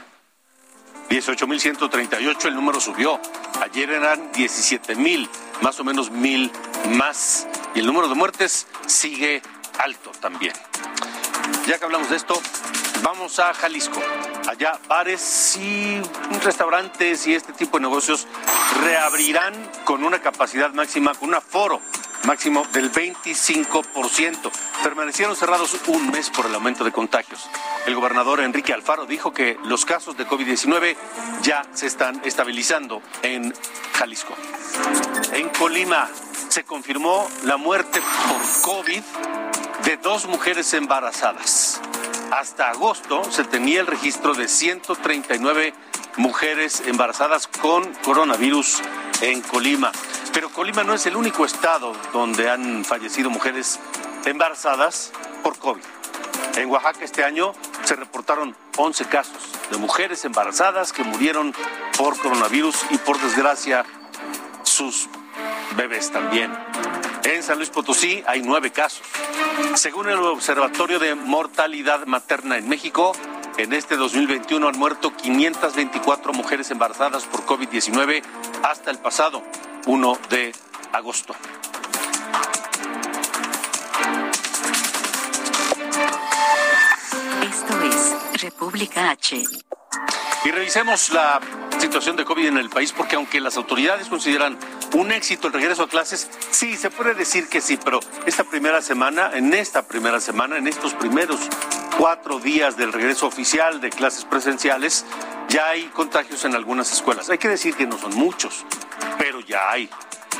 [1.10, 3.20] 18.138, el número subió.
[3.62, 5.28] Ayer eran 17.000,
[5.62, 6.50] más o menos mil
[6.90, 7.46] más.
[7.74, 9.40] Y el número de muertes sigue
[9.78, 10.52] alto también.
[11.66, 12.40] Ya que hablamos de esto,
[13.02, 14.00] vamos a Jalisco.
[14.48, 16.00] Allá bares y
[16.42, 18.26] restaurantes y este tipo de negocios
[18.82, 21.80] reabrirán con una capacidad máxima, con un aforo
[22.24, 24.50] máximo del 25%.
[24.82, 27.48] Permanecieron cerrados un mes por el aumento de contagios.
[27.86, 30.96] El gobernador Enrique Alfaro dijo que los casos de COVID-19
[31.42, 33.54] ya se están estabilizando en
[33.94, 34.34] Jalisco.
[35.32, 36.08] En Colima
[36.48, 39.02] se confirmó la muerte por COVID
[39.88, 41.80] de dos mujeres embarazadas.
[42.30, 45.72] Hasta agosto se tenía el registro de 139
[46.18, 48.82] mujeres embarazadas con coronavirus
[49.22, 49.90] en Colima.
[50.34, 53.80] Pero Colima no es el único estado donde han fallecido mujeres
[54.26, 55.10] embarazadas
[55.42, 55.80] por COVID.
[56.56, 61.54] En Oaxaca este año se reportaron 11 casos de mujeres embarazadas que murieron
[61.96, 63.86] por coronavirus y por desgracia
[64.64, 65.08] sus
[65.78, 66.52] bebés también.
[67.28, 69.02] En San Luis Potosí hay nueve casos.
[69.74, 73.12] Según el Observatorio de Mortalidad Materna en México,
[73.58, 78.22] en este 2021 han muerto 524 mujeres embarazadas por COVID-19
[78.62, 79.42] hasta el pasado
[79.84, 80.54] 1 de
[80.94, 81.36] agosto.
[87.42, 89.36] Esto es República H.
[90.46, 91.40] Y revisemos la
[91.80, 94.58] situación de COVID en el país, porque aunque las autoridades consideran
[94.94, 98.82] un éxito el regreso a clases, sí, se puede decir que sí, pero esta primera
[98.82, 101.40] semana, en esta primera semana, en estos primeros
[101.96, 105.04] cuatro días del regreso oficial de clases presenciales,
[105.48, 107.30] ya hay contagios en algunas escuelas.
[107.30, 108.64] Hay que decir que no son muchos,
[109.18, 109.88] pero ya hay.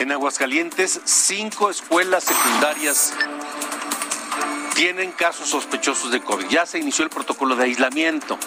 [0.01, 3.14] En Aguascalientes, cinco escuelas secundarias
[4.74, 6.46] tienen casos sospechosos de COVID.
[6.46, 8.38] Ya se inició el protocolo de aislamiento.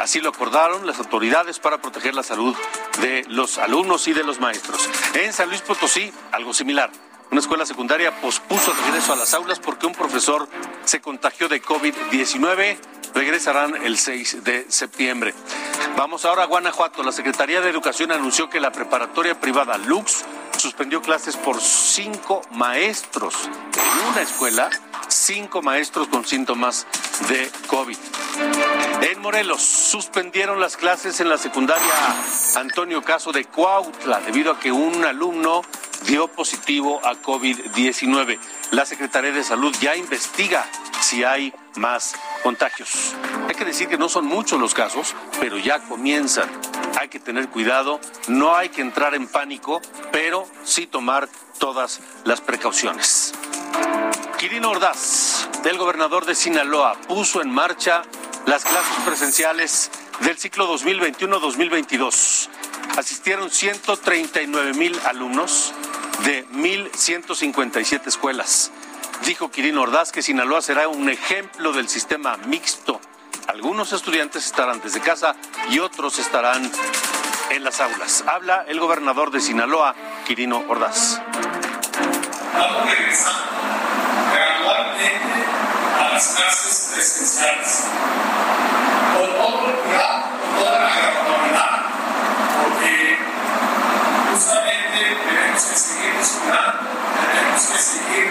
[0.00, 2.56] Así lo acordaron las autoridades para proteger la salud
[3.02, 4.88] de los alumnos y de los maestros.
[5.12, 6.90] En San Luis Potosí, algo similar.
[7.30, 10.48] Una escuela secundaria pospuso el regreso a las aulas porque un profesor
[10.86, 12.78] se contagió de COVID-19.
[13.14, 15.34] Regresarán el 6 de septiembre.
[15.98, 17.02] Vamos ahora a Guanajuato.
[17.02, 20.24] La Secretaría de Educación anunció que la preparatoria privada Lux
[20.56, 24.70] suspendió clases por cinco maestros en una escuela,
[25.10, 26.86] cinco maestros con síntomas
[27.28, 27.96] de COVID.
[29.02, 31.92] En Morelos suspendieron las clases en la secundaria
[32.56, 35.62] Antonio Caso de Cuautla debido a que un alumno
[36.06, 38.38] dio positivo a COVID-19.
[38.70, 40.66] La Secretaría de Salud ya investiga
[41.00, 43.14] si hay más contagios.
[43.48, 46.48] Hay que decir que no son muchos los casos, pero ya comienzan
[47.00, 49.80] hay que tener cuidado, no hay que entrar en pánico,
[50.12, 53.32] pero sí tomar todas las precauciones.
[54.40, 58.00] Quirino Ordaz, del gobernador de Sinaloa, puso en marcha
[58.46, 62.48] las clases presenciales del ciclo 2021-2022.
[62.96, 65.74] Asistieron 139 mil alumnos
[66.24, 68.72] de 1.157 escuelas.
[69.26, 72.98] Dijo Quirino Ordaz que Sinaloa será un ejemplo del sistema mixto.
[73.46, 75.36] Algunos estudiantes estarán desde casa
[75.68, 76.72] y otros estarán
[77.50, 78.24] en las aulas.
[78.26, 79.94] Habla el gobernador de Sinaloa,
[80.26, 81.20] Quirino Ordaz.
[85.06, 87.84] A las clases presenciales.
[89.16, 91.70] Con todo el cuidado, con toda la gradualidad,
[92.62, 93.18] porque
[94.30, 96.78] justamente tenemos que seguir cuidando,
[97.32, 98.26] tenemos que seguir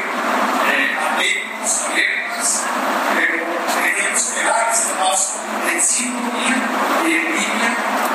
[0.72, 2.64] eh, atentos, alertas,
[3.16, 3.36] pero
[3.74, 5.34] tenemos que dar este paso
[5.72, 6.58] en sintonía
[7.06, 7.72] y en línea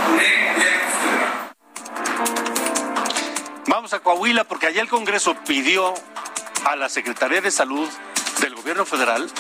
[0.07, 1.33] con el gobierno federal.
[3.67, 5.95] Vamos a Coahuila porque allá el Congreso pidió
[6.65, 7.89] a la Secretaría de Salud
[8.41, 9.31] del Gobierno Federal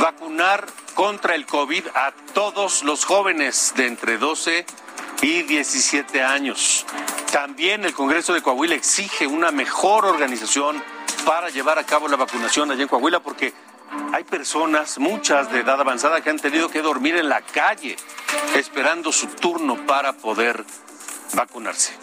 [0.00, 4.66] vacunar contra el COVID a todos los jóvenes de entre 12
[5.22, 6.84] y 17 años.
[7.32, 10.82] También el Congreso de Coahuila exige una mejor organización
[11.24, 13.52] para llevar a cabo la vacunación allá en Coahuila porque
[14.12, 17.96] hay personas, muchas de edad avanzada, que han tenido que dormir en la calle
[18.54, 20.64] esperando su turno para poder
[21.34, 21.94] vacunarse.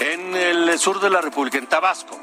[0.00, 2.18] En el sur de la República, en Tabasco,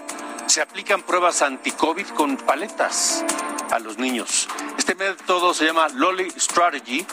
[0.57, 3.23] se aplican pruebas anti-COVID con paletas
[3.69, 4.49] a los niños.
[4.75, 7.05] Este método se llama Lolly Strategy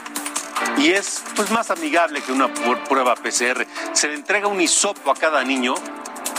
[0.79, 2.49] y es pues más amigable que una
[2.89, 3.67] prueba PCR.
[3.93, 5.75] Se le entrega un hisopo a cada niño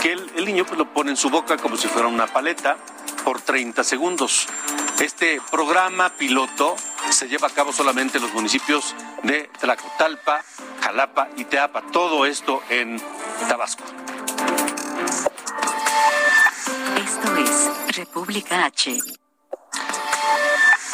[0.02, 2.76] que el, niño pues lo pone en su boca como si fuera una paleta
[3.22, 4.48] por 30 segundos.
[4.98, 6.74] Este programa piloto
[7.10, 10.42] se lleva a cabo solamente en los municipios de Tlacotalpa,
[10.80, 11.82] Jalapa y Teapa.
[11.82, 13.00] Todo esto en
[13.48, 13.84] Tabasco.
[17.16, 18.98] Esto es República H.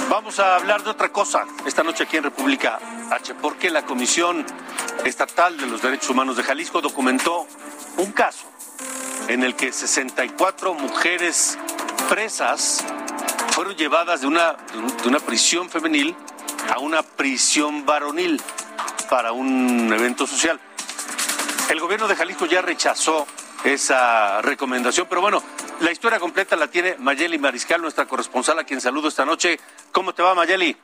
[0.09, 2.79] Vamos a hablar de otra cosa esta noche aquí en República
[3.11, 4.47] H, porque la Comisión
[5.05, 7.49] Estatal de los Derechos Humanos de Jalisco documentó
[7.97, 8.47] un caso
[9.27, 11.59] en el que 64 mujeres
[12.09, 12.85] presas
[13.51, 14.53] fueron llevadas de una,
[15.03, 16.15] de una prisión femenil
[16.73, 18.41] a una prisión varonil
[19.11, 20.61] para un evento social.
[21.69, 23.27] El gobierno de Jalisco ya rechazó
[23.65, 25.43] esa recomendación, pero bueno,
[25.83, 29.59] la historia completa la tiene Mayeli Mariscal, nuestra corresponsal, a quien saludo esta noche.
[29.91, 30.77] ¿Cómo te va, Mayeli?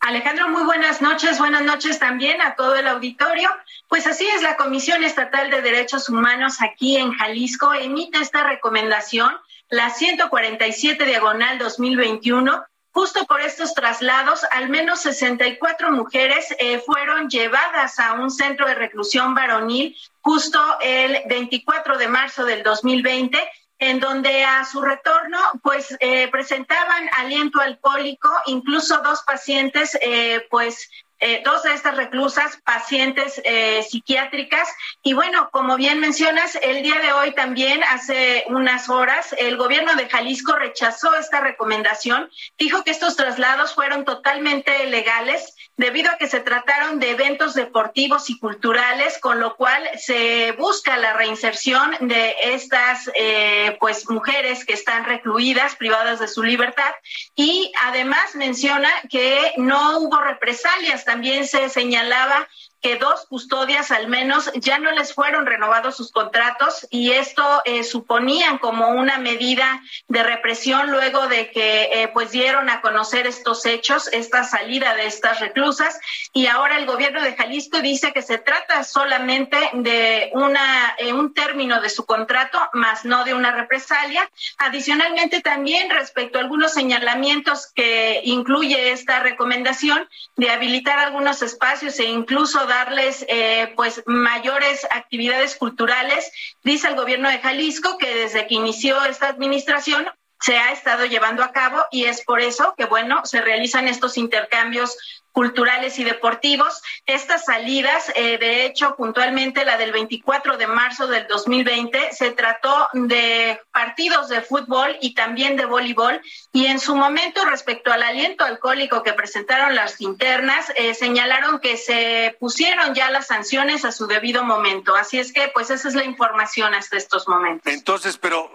[0.00, 1.38] Alejandro, muy buenas noches.
[1.38, 3.50] Buenas noches también a todo el auditorio.
[3.88, 9.30] Pues así es, la Comisión Estatal de Derechos Humanos aquí en Jalisco emite esta recomendación,
[9.68, 12.64] la 147 diagonal 2021.
[12.92, 18.74] Justo por estos traslados, al menos 64 mujeres eh, fueron llevadas a un centro de
[18.74, 23.38] reclusión varonil justo el 24 de marzo del 2020
[23.80, 30.90] en donde a su retorno pues eh, presentaban aliento alcohólico, incluso dos pacientes eh, pues
[31.22, 33.42] eh, dos de estas reclusas pacientes
[33.90, 34.66] psiquiátricas.
[35.02, 39.94] Y bueno, como bien mencionas, el día de hoy también, hace unas horas, el gobierno
[39.96, 46.28] de Jalisco rechazó esta recomendación, dijo que estos traslados fueron totalmente legales debido a que
[46.28, 52.34] se trataron de eventos deportivos y culturales, con lo cual se busca la reinserción de
[52.42, 56.92] estas eh, pues mujeres que están recluidas, privadas de su libertad,
[57.34, 61.06] y además menciona que no hubo represalias.
[61.06, 62.46] También se señalaba
[62.80, 67.84] que dos custodias al menos ya no les fueron renovados sus contratos y esto eh,
[67.84, 73.66] suponían como una medida de represión luego de que eh, pues dieron a conocer estos
[73.66, 75.98] hechos, esta salida de estas reclusas
[76.32, 81.34] y ahora el gobierno de Jalisco dice que se trata solamente de una eh, un
[81.34, 84.28] término de su contrato más no de una represalia.
[84.58, 92.04] Adicionalmente también respecto a algunos señalamientos que incluye esta recomendación de habilitar algunos espacios e
[92.04, 96.32] incluso darles eh, pues mayores actividades culturales.
[96.62, 100.06] Dice el gobierno de Jalisco que desde que inició esta administración
[100.40, 104.16] se ha estado llevando a cabo y es por eso que, bueno, se realizan estos
[104.16, 104.96] intercambios
[105.32, 106.82] culturales y deportivos.
[107.06, 112.88] Estas salidas, eh, de hecho, puntualmente la del 24 de marzo del 2020, se trató
[112.92, 116.20] de partidos de fútbol y también de voleibol.
[116.52, 121.76] Y en su momento, respecto al aliento alcohólico que presentaron las internas, eh, señalaron que
[121.76, 124.96] se pusieron ya las sanciones a su debido momento.
[124.96, 127.72] Así es que, pues, esa es la información hasta estos momentos.
[127.72, 128.50] Entonces, pero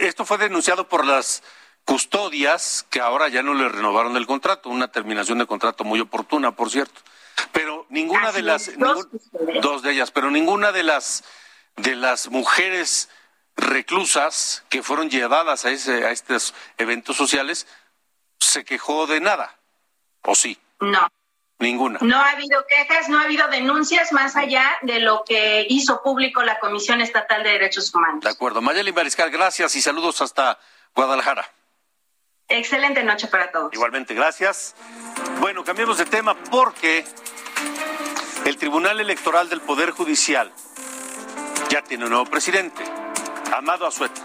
[0.00, 1.42] esto fue denunciado por las
[1.84, 6.54] custodias que ahora ya no le renovaron el contrato, una terminación de contrato muy oportuna,
[6.54, 7.00] por cierto.
[7.52, 11.24] Pero ninguna de las dos, de ellas, pero ninguna de las
[11.76, 13.10] de las mujeres
[13.54, 17.66] reclusas que fueron llevadas a ese a estos eventos sociales
[18.38, 19.58] se quejó de nada,
[20.22, 20.58] ¿o sí?
[20.80, 21.08] No.
[21.58, 21.98] Ninguna.
[22.02, 26.42] No ha habido quejas, no ha habido denuncias más allá de lo que hizo público
[26.42, 28.22] la Comisión Estatal de Derechos Humanos.
[28.22, 28.60] De acuerdo.
[28.60, 30.58] Mayeli Mariscal, gracias y saludos hasta
[30.94, 31.50] Guadalajara.
[32.48, 33.72] Excelente noche para todos.
[33.72, 34.74] Igualmente, gracias.
[35.40, 37.04] Bueno, cambiemos de tema porque
[38.44, 40.52] el Tribunal Electoral del Poder Judicial
[41.70, 42.84] ya tiene un nuevo presidente,
[43.52, 44.22] Amado Azueta.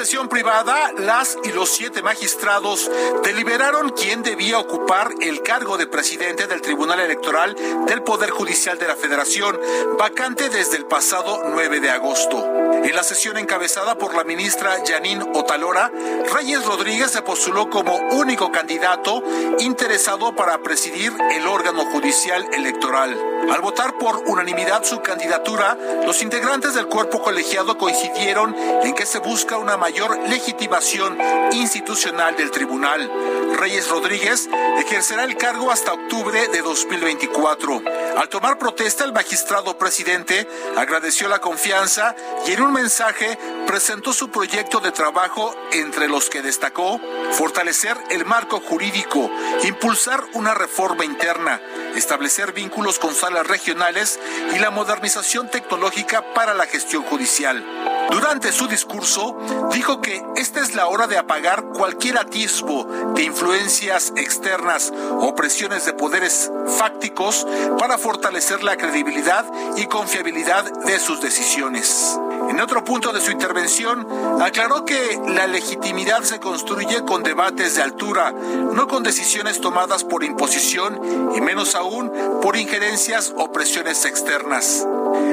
[0.00, 2.90] Sesión privada, las y los siete magistrados
[3.22, 7.54] deliberaron quién debía ocupar el cargo de presidente del Tribunal Electoral
[7.86, 9.60] del Poder Judicial de la Federación,
[9.98, 12.42] vacante desde el pasado 9 de agosto.
[12.82, 15.92] En la sesión encabezada por la ministra Janine Otalora,
[16.32, 19.22] Reyes Rodríguez se postuló como único candidato
[19.58, 23.18] interesado para presidir el órgano judicial electoral.
[23.50, 25.76] Al votar por unanimidad su candidatura,
[26.06, 29.89] los integrantes del cuerpo colegiado coincidieron en que se busca una mayor
[30.28, 31.18] legitimación
[31.52, 33.10] institucional del tribunal.
[33.56, 37.82] Reyes Rodríguez ejercerá el cargo hasta octubre de 2024.
[38.16, 42.14] Al tomar protesta, el magistrado presidente agradeció la confianza
[42.46, 43.36] y en un mensaje
[43.66, 47.00] presentó su proyecto de trabajo entre los que destacó
[47.32, 49.30] fortalecer el marco jurídico,
[49.64, 51.60] impulsar una reforma interna,
[51.94, 54.18] establecer vínculos con salas regionales
[54.54, 57.99] y la modernización tecnológica para la gestión judicial.
[58.10, 59.36] Durante su discurso,
[59.72, 62.84] dijo que esta es la hora de apagar cualquier atisbo
[63.14, 67.46] de influencias externas o presiones de poderes fácticos
[67.78, 69.44] para fortalecer la credibilidad
[69.76, 72.18] y confiabilidad de sus decisiones.
[72.48, 74.06] En otro punto de su intervención,
[74.40, 80.24] aclaró que la legitimidad se construye con debates de altura, no con decisiones tomadas por
[80.24, 82.10] imposición y menos aún
[82.42, 84.84] por injerencias o presiones externas.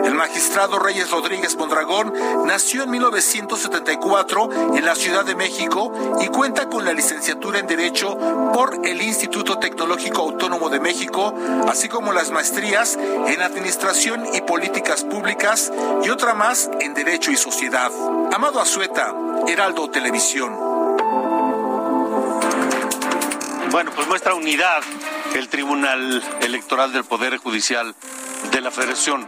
[0.05, 2.13] El magistrado Reyes Rodríguez Mondragón
[2.45, 8.17] nació en 1974 en la Ciudad de México y cuenta con la licenciatura en Derecho
[8.53, 11.33] por el Instituto Tecnológico Autónomo de México,
[11.67, 15.71] así como las maestrías en Administración y Políticas Públicas
[16.03, 17.91] y otra más en Derecho y Sociedad.
[18.33, 19.13] Amado Azueta,
[19.47, 20.55] Heraldo Televisión.
[23.71, 24.81] Bueno, pues muestra unidad
[25.35, 27.93] el Tribunal Electoral del Poder Judicial
[28.51, 29.27] de la Federación.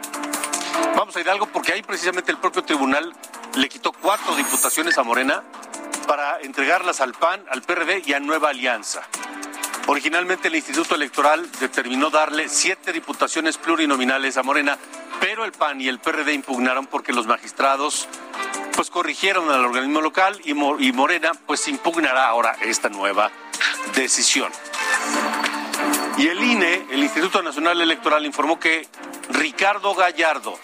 [0.95, 3.13] Vamos a ir a algo porque ahí precisamente el propio tribunal
[3.55, 5.43] le quitó cuatro diputaciones a Morena
[6.07, 9.01] para entregarlas al PAN, al PRD y a Nueva Alianza.
[9.87, 14.77] Originalmente el Instituto Electoral determinó darle siete diputaciones plurinominales a Morena,
[15.19, 18.07] pero el PAN y el PRD impugnaron porque los magistrados
[18.75, 23.31] pues corrigieron al organismo local y Morena pues impugnará ahora esta nueva
[23.95, 24.51] decisión.
[26.19, 28.85] Y el INE, el Instituto Nacional Electoral, informó que
[29.29, 30.59] Ricardo Gallardo,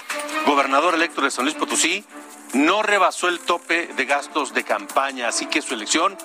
[0.45, 2.03] gobernador electo de San Luis Potosí,
[2.51, 6.18] no rebasó el tope de gastos de campaña, así que su elección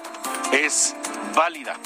[0.50, 0.96] es
[1.32, 1.76] válida.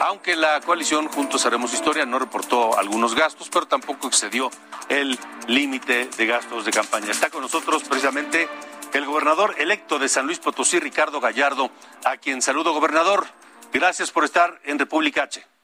[0.00, 4.50] Aunque la coalición Juntos Haremos Historia no reportó algunos gastos, pero tampoco excedió
[4.88, 7.12] el límite de gastos de campaña.
[7.12, 8.48] Está con nosotros precisamente
[8.92, 11.70] el gobernador electo de San Luis Potosí, Ricardo Gallardo,
[12.04, 13.28] a quien saludo, gobernador.
[13.72, 15.57] Gracias por estar en República H.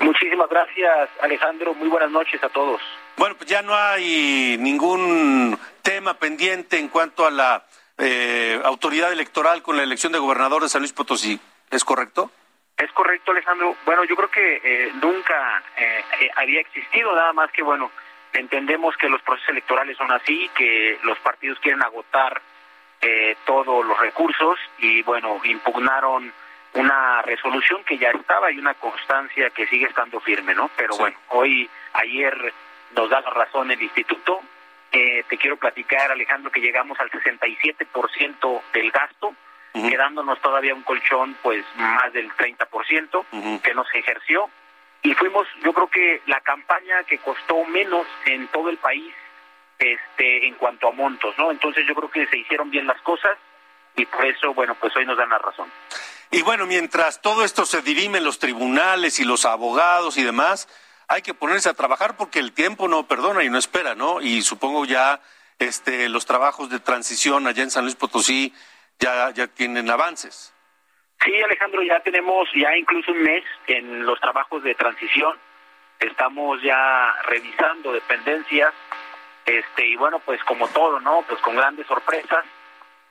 [0.00, 1.74] Muchísimas gracias, Alejandro.
[1.74, 2.80] Muy buenas noches a todos.
[3.16, 7.64] Bueno, pues ya no hay ningún tema pendiente en cuanto a la
[7.98, 11.40] eh, autoridad electoral con la elección de gobernador de San Luis Potosí.
[11.70, 12.30] ¿Es correcto?
[12.76, 13.74] Es correcto, Alejandro.
[13.84, 17.90] Bueno, yo creo que eh, nunca eh, había existido, nada más que, bueno,
[18.32, 22.40] entendemos que los procesos electorales son así, que los partidos quieren agotar
[23.44, 26.32] todos los recursos y, bueno, impugnaron
[26.74, 30.70] una resolución que ya estaba y una constancia que sigue estando firme, ¿no?
[30.76, 32.52] Pero bueno, hoy, ayer
[32.94, 34.40] nos da la razón el instituto.
[34.92, 39.34] Eh, te quiero platicar, Alejandro, que llegamos al 67% del gasto,
[39.72, 44.50] quedándonos todavía un colchón, pues más del 30% que nos ejerció.
[45.02, 49.14] Y fuimos, yo creo que la campaña que costó menos en todo el país
[49.78, 51.50] este en cuanto a montos, ¿no?
[51.50, 53.38] Entonces yo creo que se hicieron bien las cosas
[53.96, 55.70] y por eso, bueno, pues hoy nos dan la razón.
[56.30, 60.68] Y bueno, mientras todo esto se dirime en los tribunales y los abogados y demás,
[61.08, 64.20] hay que ponerse a trabajar porque el tiempo no perdona y no espera, ¿no?
[64.20, 65.20] Y supongo ya
[65.58, 68.52] este, los trabajos de transición allá en San Luis Potosí
[68.98, 70.52] ya, ya tienen avances.
[71.24, 75.34] Sí, Alejandro, ya tenemos ya incluso un mes en los trabajos de transición.
[75.98, 78.72] Estamos ya revisando dependencias,
[79.46, 81.24] este y bueno, pues como todo, ¿no?
[81.26, 82.44] Pues con grandes sorpresas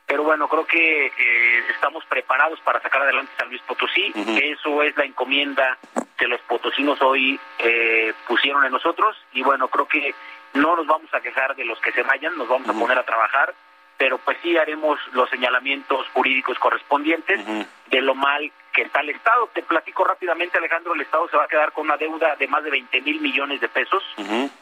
[0.07, 4.13] pero bueno, creo que eh, estamos preparados para sacar adelante San Luis Potosí.
[4.41, 5.77] Eso es la encomienda
[6.17, 9.17] que los potosinos hoy eh, pusieron en nosotros.
[9.33, 10.15] Y bueno, creo que
[10.53, 13.03] no nos vamos a quejar de los que se vayan, nos vamos a poner a
[13.03, 13.53] trabajar,
[13.97, 17.41] pero pues sí haremos los señalamientos jurídicos correspondientes.
[17.87, 19.49] De lo mal que está el Estado.
[19.53, 22.63] Te platico rápidamente, Alejandro, el Estado se va a quedar con una deuda de más
[22.63, 24.03] de 20 mil millones de pesos,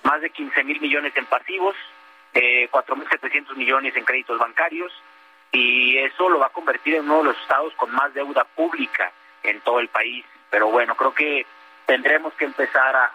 [0.04, 1.76] más de 15 mil millones en pasivos,
[2.34, 4.92] eh, 4.700 millones en créditos bancarios,
[5.56, 9.12] y eso lo va a convertir en uno de los estados con más deuda pública
[9.42, 10.26] en todo el país.
[10.50, 11.46] Pero bueno, creo que
[11.86, 13.12] tendremos que empezar a,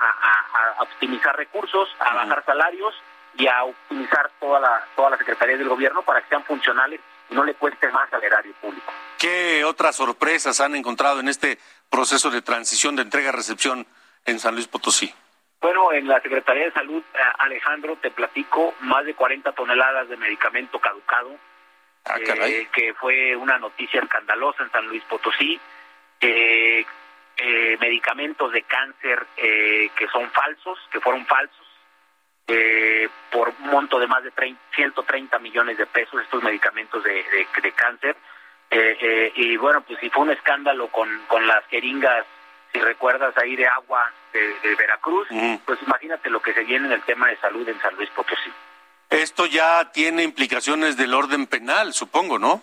[0.81, 2.95] optimizar recursos, a bajar salarios
[3.37, 7.35] y a optimizar toda la, todas las secretarías del gobierno para que sean funcionales y
[7.35, 8.91] no le cueste más al erario público.
[9.19, 11.59] ¿Qué otras sorpresas han encontrado en este
[11.91, 13.87] proceso de transición de entrega-recepción
[14.25, 15.15] en San Luis Potosí?
[15.61, 20.17] Bueno, en la Secretaría de Salud, eh, Alejandro, te platico, más de 40 toneladas de
[20.17, 21.37] medicamento caducado,
[22.05, 25.61] ah, eh, que fue una noticia escandalosa en San Luis Potosí.
[26.21, 26.85] Eh,
[27.43, 31.67] eh, medicamentos de cáncer eh, que son falsos, que fueron falsos,
[32.47, 34.31] eh, por un monto de más de
[34.75, 37.25] 130 millones de pesos estos medicamentos de,
[37.63, 38.15] de, cáncer.
[39.37, 42.27] y bueno, pues si fue un escándalo con, con las jeringas,
[42.75, 45.27] si recuerdas ahí de agua de, Veracruz,
[45.65, 48.53] pues imagínate lo que se viene en el tema de salud en San Luis Potosí.
[49.11, 52.63] Esto ya tiene implicaciones del orden penal, supongo, ¿no?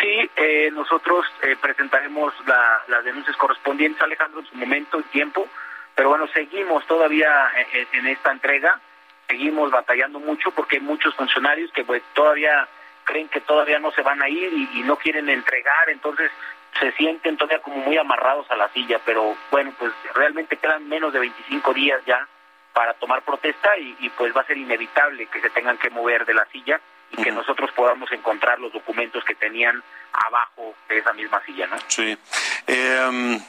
[0.00, 5.48] Sí, eh, nosotros eh, presentaremos las denuncias correspondientes, Alejandro, en su momento y tiempo,
[5.94, 7.50] pero bueno, seguimos todavía
[7.92, 8.80] en, esta entrega,
[9.28, 12.68] seguimos batallando mucho porque hay muchos funcionarios que pues todavía
[13.04, 16.30] creen que todavía no se van a ir y, no quieren entregar, entonces
[16.78, 21.12] se sienten todavía como muy amarrados a la silla, pero bueno, pues realmente quedan menos
[21.12, 22.26] de 25 días ya
[22.74, 26.26] para tomar protesta y, y pues va a ser inevitable que se tengan que mover
[26.26, 31.12] de la silla y que nosotros podamos encontrar los documentos que tenían abajo de esa
[31.12, 31.76] misma silla, ¿no?
[31.86, 32.18] Sí.
[32.66, 33.40] Em,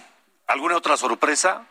[0.48, 1.66] ¿Alguna otra sorpresa?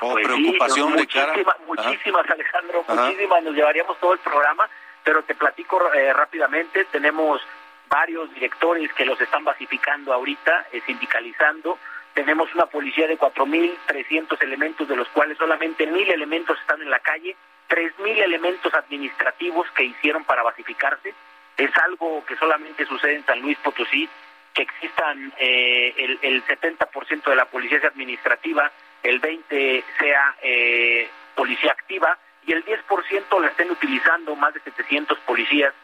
[0.00, 1.34] ¿O pues preocupación de cara?
[1.66, 3.42] Muchísimas, Alejandro, muchísimas.
[3.42, 4.68] Nos llevaríamos todo el programa,
[5.04, 6.84] pero te platico eh, rápidamente.
[6.86, 7.40] Tenemos
[7.88, 11.78] varios directores que los están basificando ahorita, eh, sindicalizando.
[12.16, 16.98] Tenemos una policía de 4.300 elementos, de los cuales solamente 1.000 elementos están en la
[17.00, 17.36] calle
[17.68, 21.12] 3.000 elementos administrativos que hicieron para basificarse.
[21.58, 24.08] Es algo que solamente sucede en San Luis Potosí,
[24.54, 31.72] que existan eh, el, el 70% de la policía administrativa, el 20% sea eh, policía
[31.72, 35.74] activa y el 10% la estén utilizando, más de 700 policías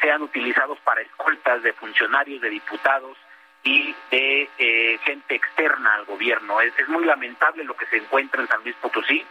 [0.00, 3.16] sean utilizados para escoltas de funcionarios, de diputados
[3.62, 6.60] y de eh, gente externa al gobierno.
[6.60, 9.24] Es, es muy lamentable lo que se encuentra en San Luis Potosí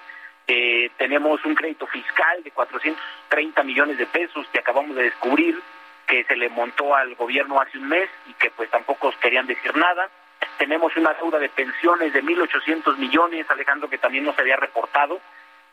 [0.51, 5.61] eh, tenemos un crédito fiscal de 430 millones de pesos que acabamos de descubrir
[6.07, 9.77] que se le montó al gobierno hace un mes y que pues tampoco querían decir
[9.77, 10.09] nada.
[10.57, 15.21] Tenemos una deuda de pensiones de 1.800 millones, Alejandro, que también nos había reportado.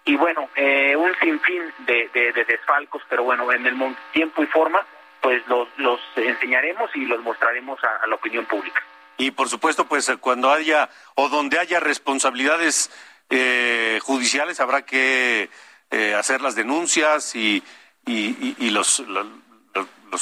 [0.04, 4.84] Y bueno, eh, un sinfín de, de, desfalcos, pero bueno, en el tiempo y forma,
[5.20, 8.82] pues los, los enseñaremos y los mostraremos a la opinión pública.
[9.18, 12.90] Y por supuesto, pues cuando haya o donde haya responsabilidades
[13.30, 15.48] eh, judiciales habrá que
[15.90, 17.62] eh, hacer las denuncias y,
[18.06, 19.02] y, los,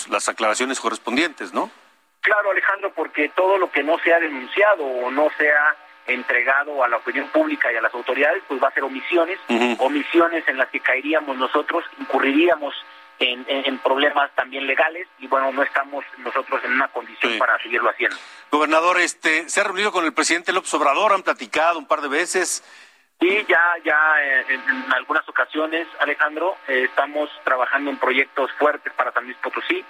[0.09, 1.71] las aclaraciones correspondientes, ¿no?
[2.21, 5.77] Claro, Alejandro, porque todo lo que no sea denunciado o no sea
[6.07, 9.39] entregado a la opinión pública y a las autoridades, pues va a ser omisiones,
[9.79, 12.75] omisiones en las que caeríamos nosotros, incurriríamos
[13.19, 17.91] en, en, problemas también legales y bueno, no estamos nosotros en una condición para seguirlo
[17.91, 18.17] haciendo.
[18.51, 22.09] Gobernador, este, se ha reunido con el presidente López Obrador, han platicado un par de
[22.09, 22.63] veces.
[23.21, 29.13] Sí, ya, ya eh, en, algunas ocasiones, Alejandro, eh, estamos trabajando en proyectos fuertes para
[29.13, 29.85] San Luis Potosí.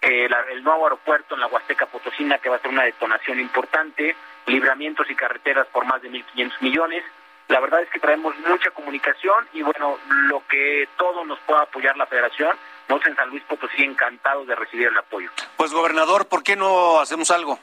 [0.00, 4.14] Eh, el nuevo aeropuerto en la Huasteca Potosina, que va a ser una detonación importante,
[4.46, 7.04] libramientos y carreteras por más de 1.500 millones.
[7.48, 11.96] La verdad es que traemos mucha comunicación y bueno, lo que todo nos pueda apoyar
[11.96, 12.56] la federación,
[12.88, 15.30] nosotros en San Luis Potosí encantados de recibir el apoyo.
[15.56, 17.58] Pues gobernador, ¿por qué no hacemos algo?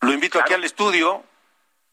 [0.00, 1.24] Lo invito aquí al estudio,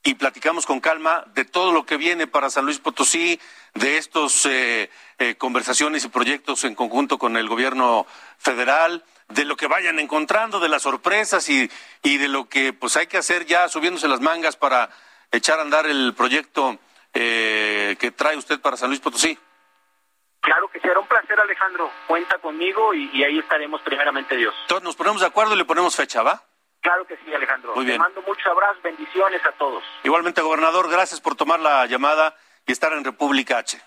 [0.05, 3.39] y platicamos con calma de todo lo que viene para San Luis Potosí,
[3.73, 8.05] de estos eh, eh, conversaciones y proyectos en conjunto con el gobierno
[8.37, 11.71] federal, de lo que vayan encontrando, de las sorpresas y,
[12.03, 14.91] y de lo que pues hay que hacer ya subiéndose las mangas para
[15.31, 16.77] echar a andar el proyecto
[17.15, 19.37] eh, que trae usted para San Luis Potosí.
[20.41, 21.89] Claro que será un placer, Alejandro.
[22.07, 24.53] Cuenta conmigo y, y ahí estaremos primeramente Dios.
[24.61, 26.43] Entonces nos ponemos de acuerdo y le ponemos fecha, ¿va?
[26.81, 27.73] Claro que sí, Alejandro.
[27.73, 27.97] Muy bien.
[27.97, 29.83] Te mando muchos abrazos, bendiciones a todos.
[30.03, 32.35] Igualmente, gobernador, gracias por tomar la llamada
[32.67, 33.81] y estar en República H.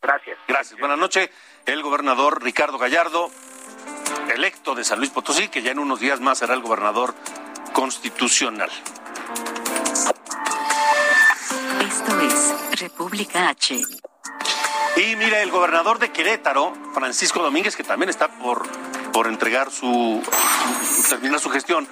[0.00, 0.38] Gracias.
[0.48, 0.80] Gracias.
[0.80, 1.28] Buenas noches.
[1.66, 3.30] El gobernador Ricardo Gallardo,
[4.32, 7.14] electo de San Luis Potosí, que ya en unos días más será el gobernador
[7.74, 8.70] constitucional.
[12.78, 13.80] República H.
[14.96, 18.66] Y mira, el gobernador de Querétaro, Francisco Domínguez, que también está por,
[19.12, 20.22] por entregar su,
[21.08, 21.86] terminar su gestión,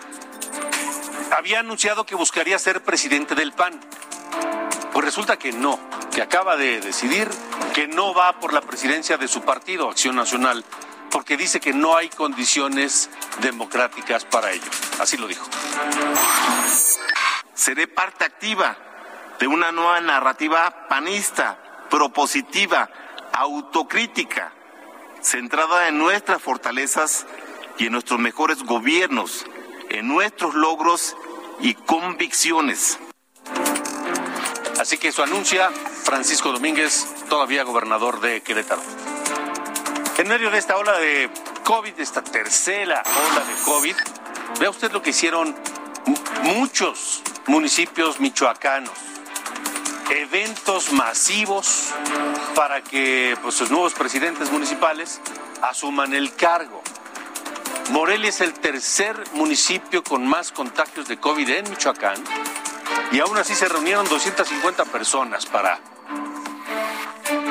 [1.36, 3.80] había anunciado que buscaría ser presidente del PAN.
[4.92, 5.78] Pues resulta que no,
[6.12, 7.28] que acaba de decidir
[7.74, 10.64] que no va por la presidencia de su partido, Acción Nacional,
[11.10, 13.10] porque dice que no hay condiciones
[13.40, 14.70] democráticas para ello.
[14.98, 15.46] Así lo dijo.
[17.54, 18.76] Seré parte activa
[19.38, 21.58] de una nueva narrativa panista,
[21.90, 22.88] propositiva,
[23.32, 24.52] autocrítica,
[25.20, 27.26] centrada en nuestras fortalezas
[27.78, 29.44] y en nuestros mejores gobiernos,
[29.90, 31.16] en nuestros logros
[31.60, 32.98] y convicciones.
[34.80, 38.82] Así que eso anuncia Francisco Domínguez, todavía gobernador de Querétaro.
[40.18, 41.30] En medio de esta ola de
[41.64, 43.96] COVID, de esta tercera ola de COVID,
[44.60, 45.54] vea usted lo que hicieron
[46.42, 49.15] muchos municipios michoacanos.
[50.10, 51.92] Eventos masivos
[52.54, 55.20] para que pues, sus nuevos presidentes municipales
[55.62, 56.80] asuman el cargo.
[57.90, 62.22] Morelia es el tercer municipio con más contagios de COVID en Michoacán
[63.10, 65.80] y aún así se reunieron 250 personas para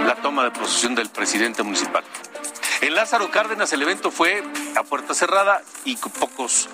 [0.06, 2.06] la toma de posesión del presidente municipal.
[2.80, 4.44] En Lázaro Cárdenas el evento fue
[4.76, 6.70] a puerta cerrada y con pocos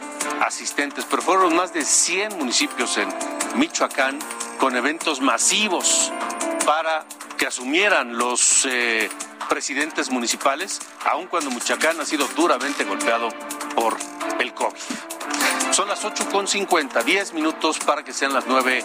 [0.45, 3.09] asistentes, pero fueron más de 100 municipios en
[3.55, 4.19] Michoacán
[4.61, 6.13] con eventos masivos
[6.67, 7.03] para
[7.35, 9.09] que asumieran los eh,
[9.49, 13.29] presidentes municipales, aun cuando Michoacán ha sido duramente golpeado
[13.73, 13.97] por
[14.39, 14.77] el COVID.
[15.71, 18.83] Son las 8.50, 10 minutos para que sean las 9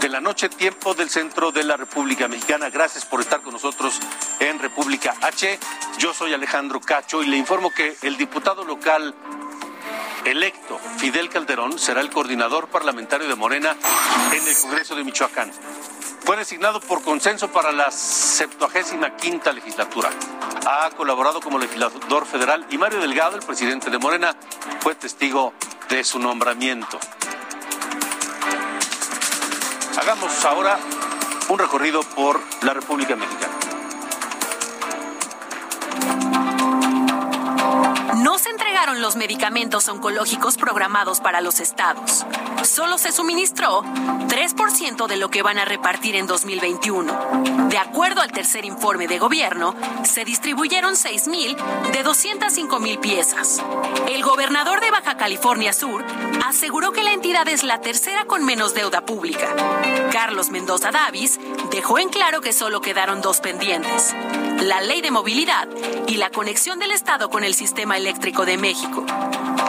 [0.00, 2.68] de la noche, tiempo del centro de la República Mexicana.
[2.68, 4.00] Gracias por estar con nosotros
[4.40, 5.56] en República H.
[5.98, 9.14] Yo soy Alejandro Cacho y le informo que el diputado local
[10.24, 13.76] electo, Fidel Calderón, será el coordinador parlamentario de Morena
[14.32, 15.52] en el Congreso de Michoacán.
[16.24, 20.10] Fue designado por consenso para la 75 legislatura.
[20.66, 24.36] Ha colaborado como legislador federal y Mario Delgado, el presidente de Morena,
[24.80, 25.52] fue testigo
[25.88, 26.98] de su nombramiento.
[30.00, 30.78] Hagamos ahora
[31.48, 33.61] un recorrido por la República Mexicana.
[38.42, 42.26] Se entregaron los medicamentos oncológicos programados para los estados.
[42.64, 47.68] Solo se suministró 3% de lo que van a repartir en 2021.
[47.68, 51.56] De acuerdo al tercer informe de gobierno, se distribuyeron 6.000
[51.92, 53.62] de 205.000 piezas.
[54.08, 56.04] El gobernador de Baja California Sur
[56.44, 59.54] aseguró que la entidad es la tercera con menos deuda pública.
[60.10, 61.38] Carlos Mendoza Davis
[61.72, 64.14] dejó en claro que solo quedaron dos pendientes,
[64.60, 65.66] la ley de movilidad
[66.06, 69.06] y la conexión del Estado con el sistema eléctrico de México.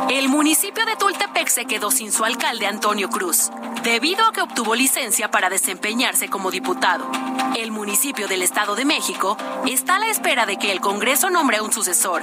[0.10, 3.50] El municipio de Tultepec se quedó sin su alcalde Antonio Cruz,
[3.84, 7.10] debido a que obtuvo licencia para desempeñarse como diputado.
[7.56, 11.58] El municipio del Estado de México está a la espera de que el Congreso nombre
[11.58, 12.22] a un sucesor.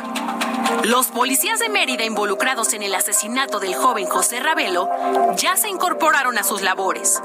[0.85, 4.89] Los policías de Mérida involucrados en el asesinato del joven José Ravelo
[5.37, 7.23] ya se incorporaron a sus labores.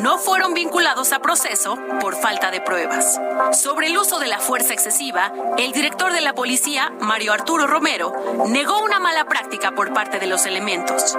[0.00, 3.20] No fueron vinculados a proceso por falta de pruebas.
[3.52, 8.12] Sobre el uso de la fuerza excesiva, el director de la policía, Mario Arturo Romero,
[8.48, 11.16] negó una mala práctica por parte de los elementos.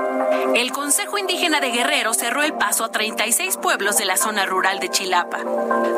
[0.55, 4.79] El Consejo Indígena de Guerrero cerró el paso a 36 pueblos de la zona rural
[4.79, 5.39] de Chilapa,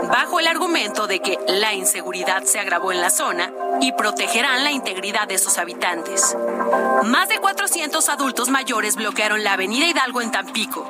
[0.09, 3.51] bajo el argumento de que la inseguridad se agravó en la zona
[3.81, 6.35] y protegerán la integridad de sus habitantes.
[7.03, 10.89] Más de 400 adultos mayores bloquearon la avenida Hidalgo en Tampico,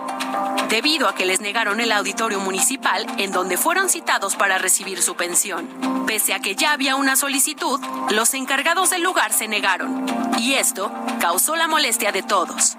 [0.69, 5.15] debido a que les negaron el auditorio municipal en donde fueron citados para recibir su
[5.15, 5.67] pensión.
[6.05, 10.05] Pese a que ya había una solicitud, los encargados del lugar se negaron,
[10.37, 12.76] y esto causó la molestia de todos.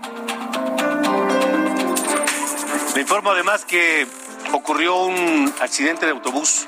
[2.98, 4.08] Le informo además que
[4.52, 6.66] ocurrió un accidente de autobús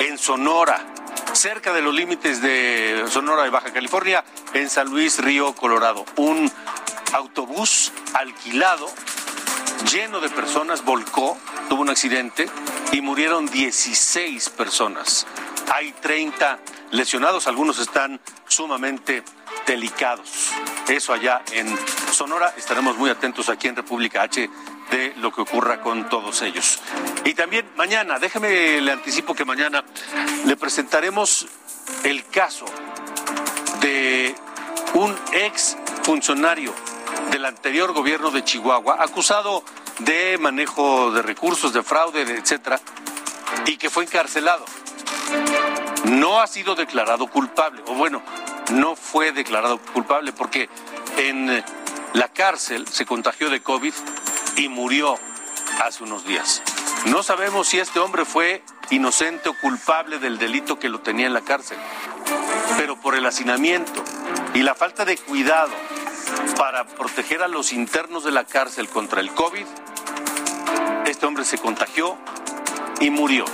[0.00, 0.84] en Sonora,
[1.34, 4.24] cerca de los límites de Sonora y Baja California,
[4.54, 6.04] en San Luis Río Colorado.
[6.16, 6.50] Un
[7.12, 8.88] autobús alquilado
[9.88, 12.50] lleno de personas volcó, tuvo un accidente
[12.90, 15.28] y murieron 16 personas.
[15.72, 16.58] Hay 30
[16.90, 19.22] lesionados, algunos están sumamente
[19.64, 20.50] delicados.
[20.88, 21.72] Eso allá en
[22.10, 24.50] Sonora, estaremos muy atentos aquí en República H
[24.90, 26.80] de lo que ocurra con todos ellos.
[27.24, 29.84] Y también mañana, déjeme le anticipo que mañana
[30.44, 31.46] le presentaremos
[32.04, 32.64] el caso
[33.80, 34.34] de
[34.94, 36.72] un ex funcionario
[37.30, 39.62] del anterior gobierno de Chihuahua, acusado
[40.00, 42.80] de manejo de recursos, de fraude, etcétera,
[43.66, 44.64] y que fue encarcelado.
[46.04, 48.22] No ha sido declarado culpable, o bueno,
[48.72, 50.68] no fue declarado culpable porque
[51.16, 51.62] en
[52.12, 53.92] la cárcel se contagió de COVID
[54.58, 55.18] y murió
[55.82, 56.62] hace unos días.
[57.06, 61.32] No sabemos si este hombre fue inocente o culpable del delito que lo tenía en
[61.32, 61.78] la cárcel.
[62.76, 64.02] Pero por el hacinamiento
[64.54, 65.72] y la falta de cuidado
[66.56, 69.66] para proteger a los internos de la cárcel contra el COVID,
[71.06, 72.18] este hombre se contagió
[73.00, 73.44] y murió.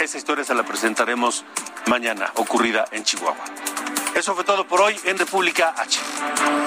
[0.00, 1.44] Esa historia se la presentaremos
[1.86, 3.44] mañana, ocurrida en Chihuahua.
[4.14, 6.00] Eso fue todo por hoy en República H.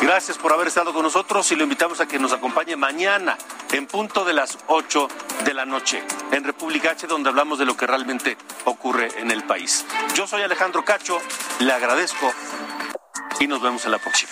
[0.02, 3.38] Gracias por haber estado con nosotros y lo invitamos a que nos acompañe mañana
[3.72, 5.08] en punto de las 8
[5.44, 9.44] de la noche en República H, donde hablamos de lo que realmente ocurre en el
[9.44, 9.86] país.
[10.16, 11.20] Yo soy Alejandro Cacho,
[11.60, 12.32] le agradezco
[13.40, 14.32] y nos vemos en la próxima.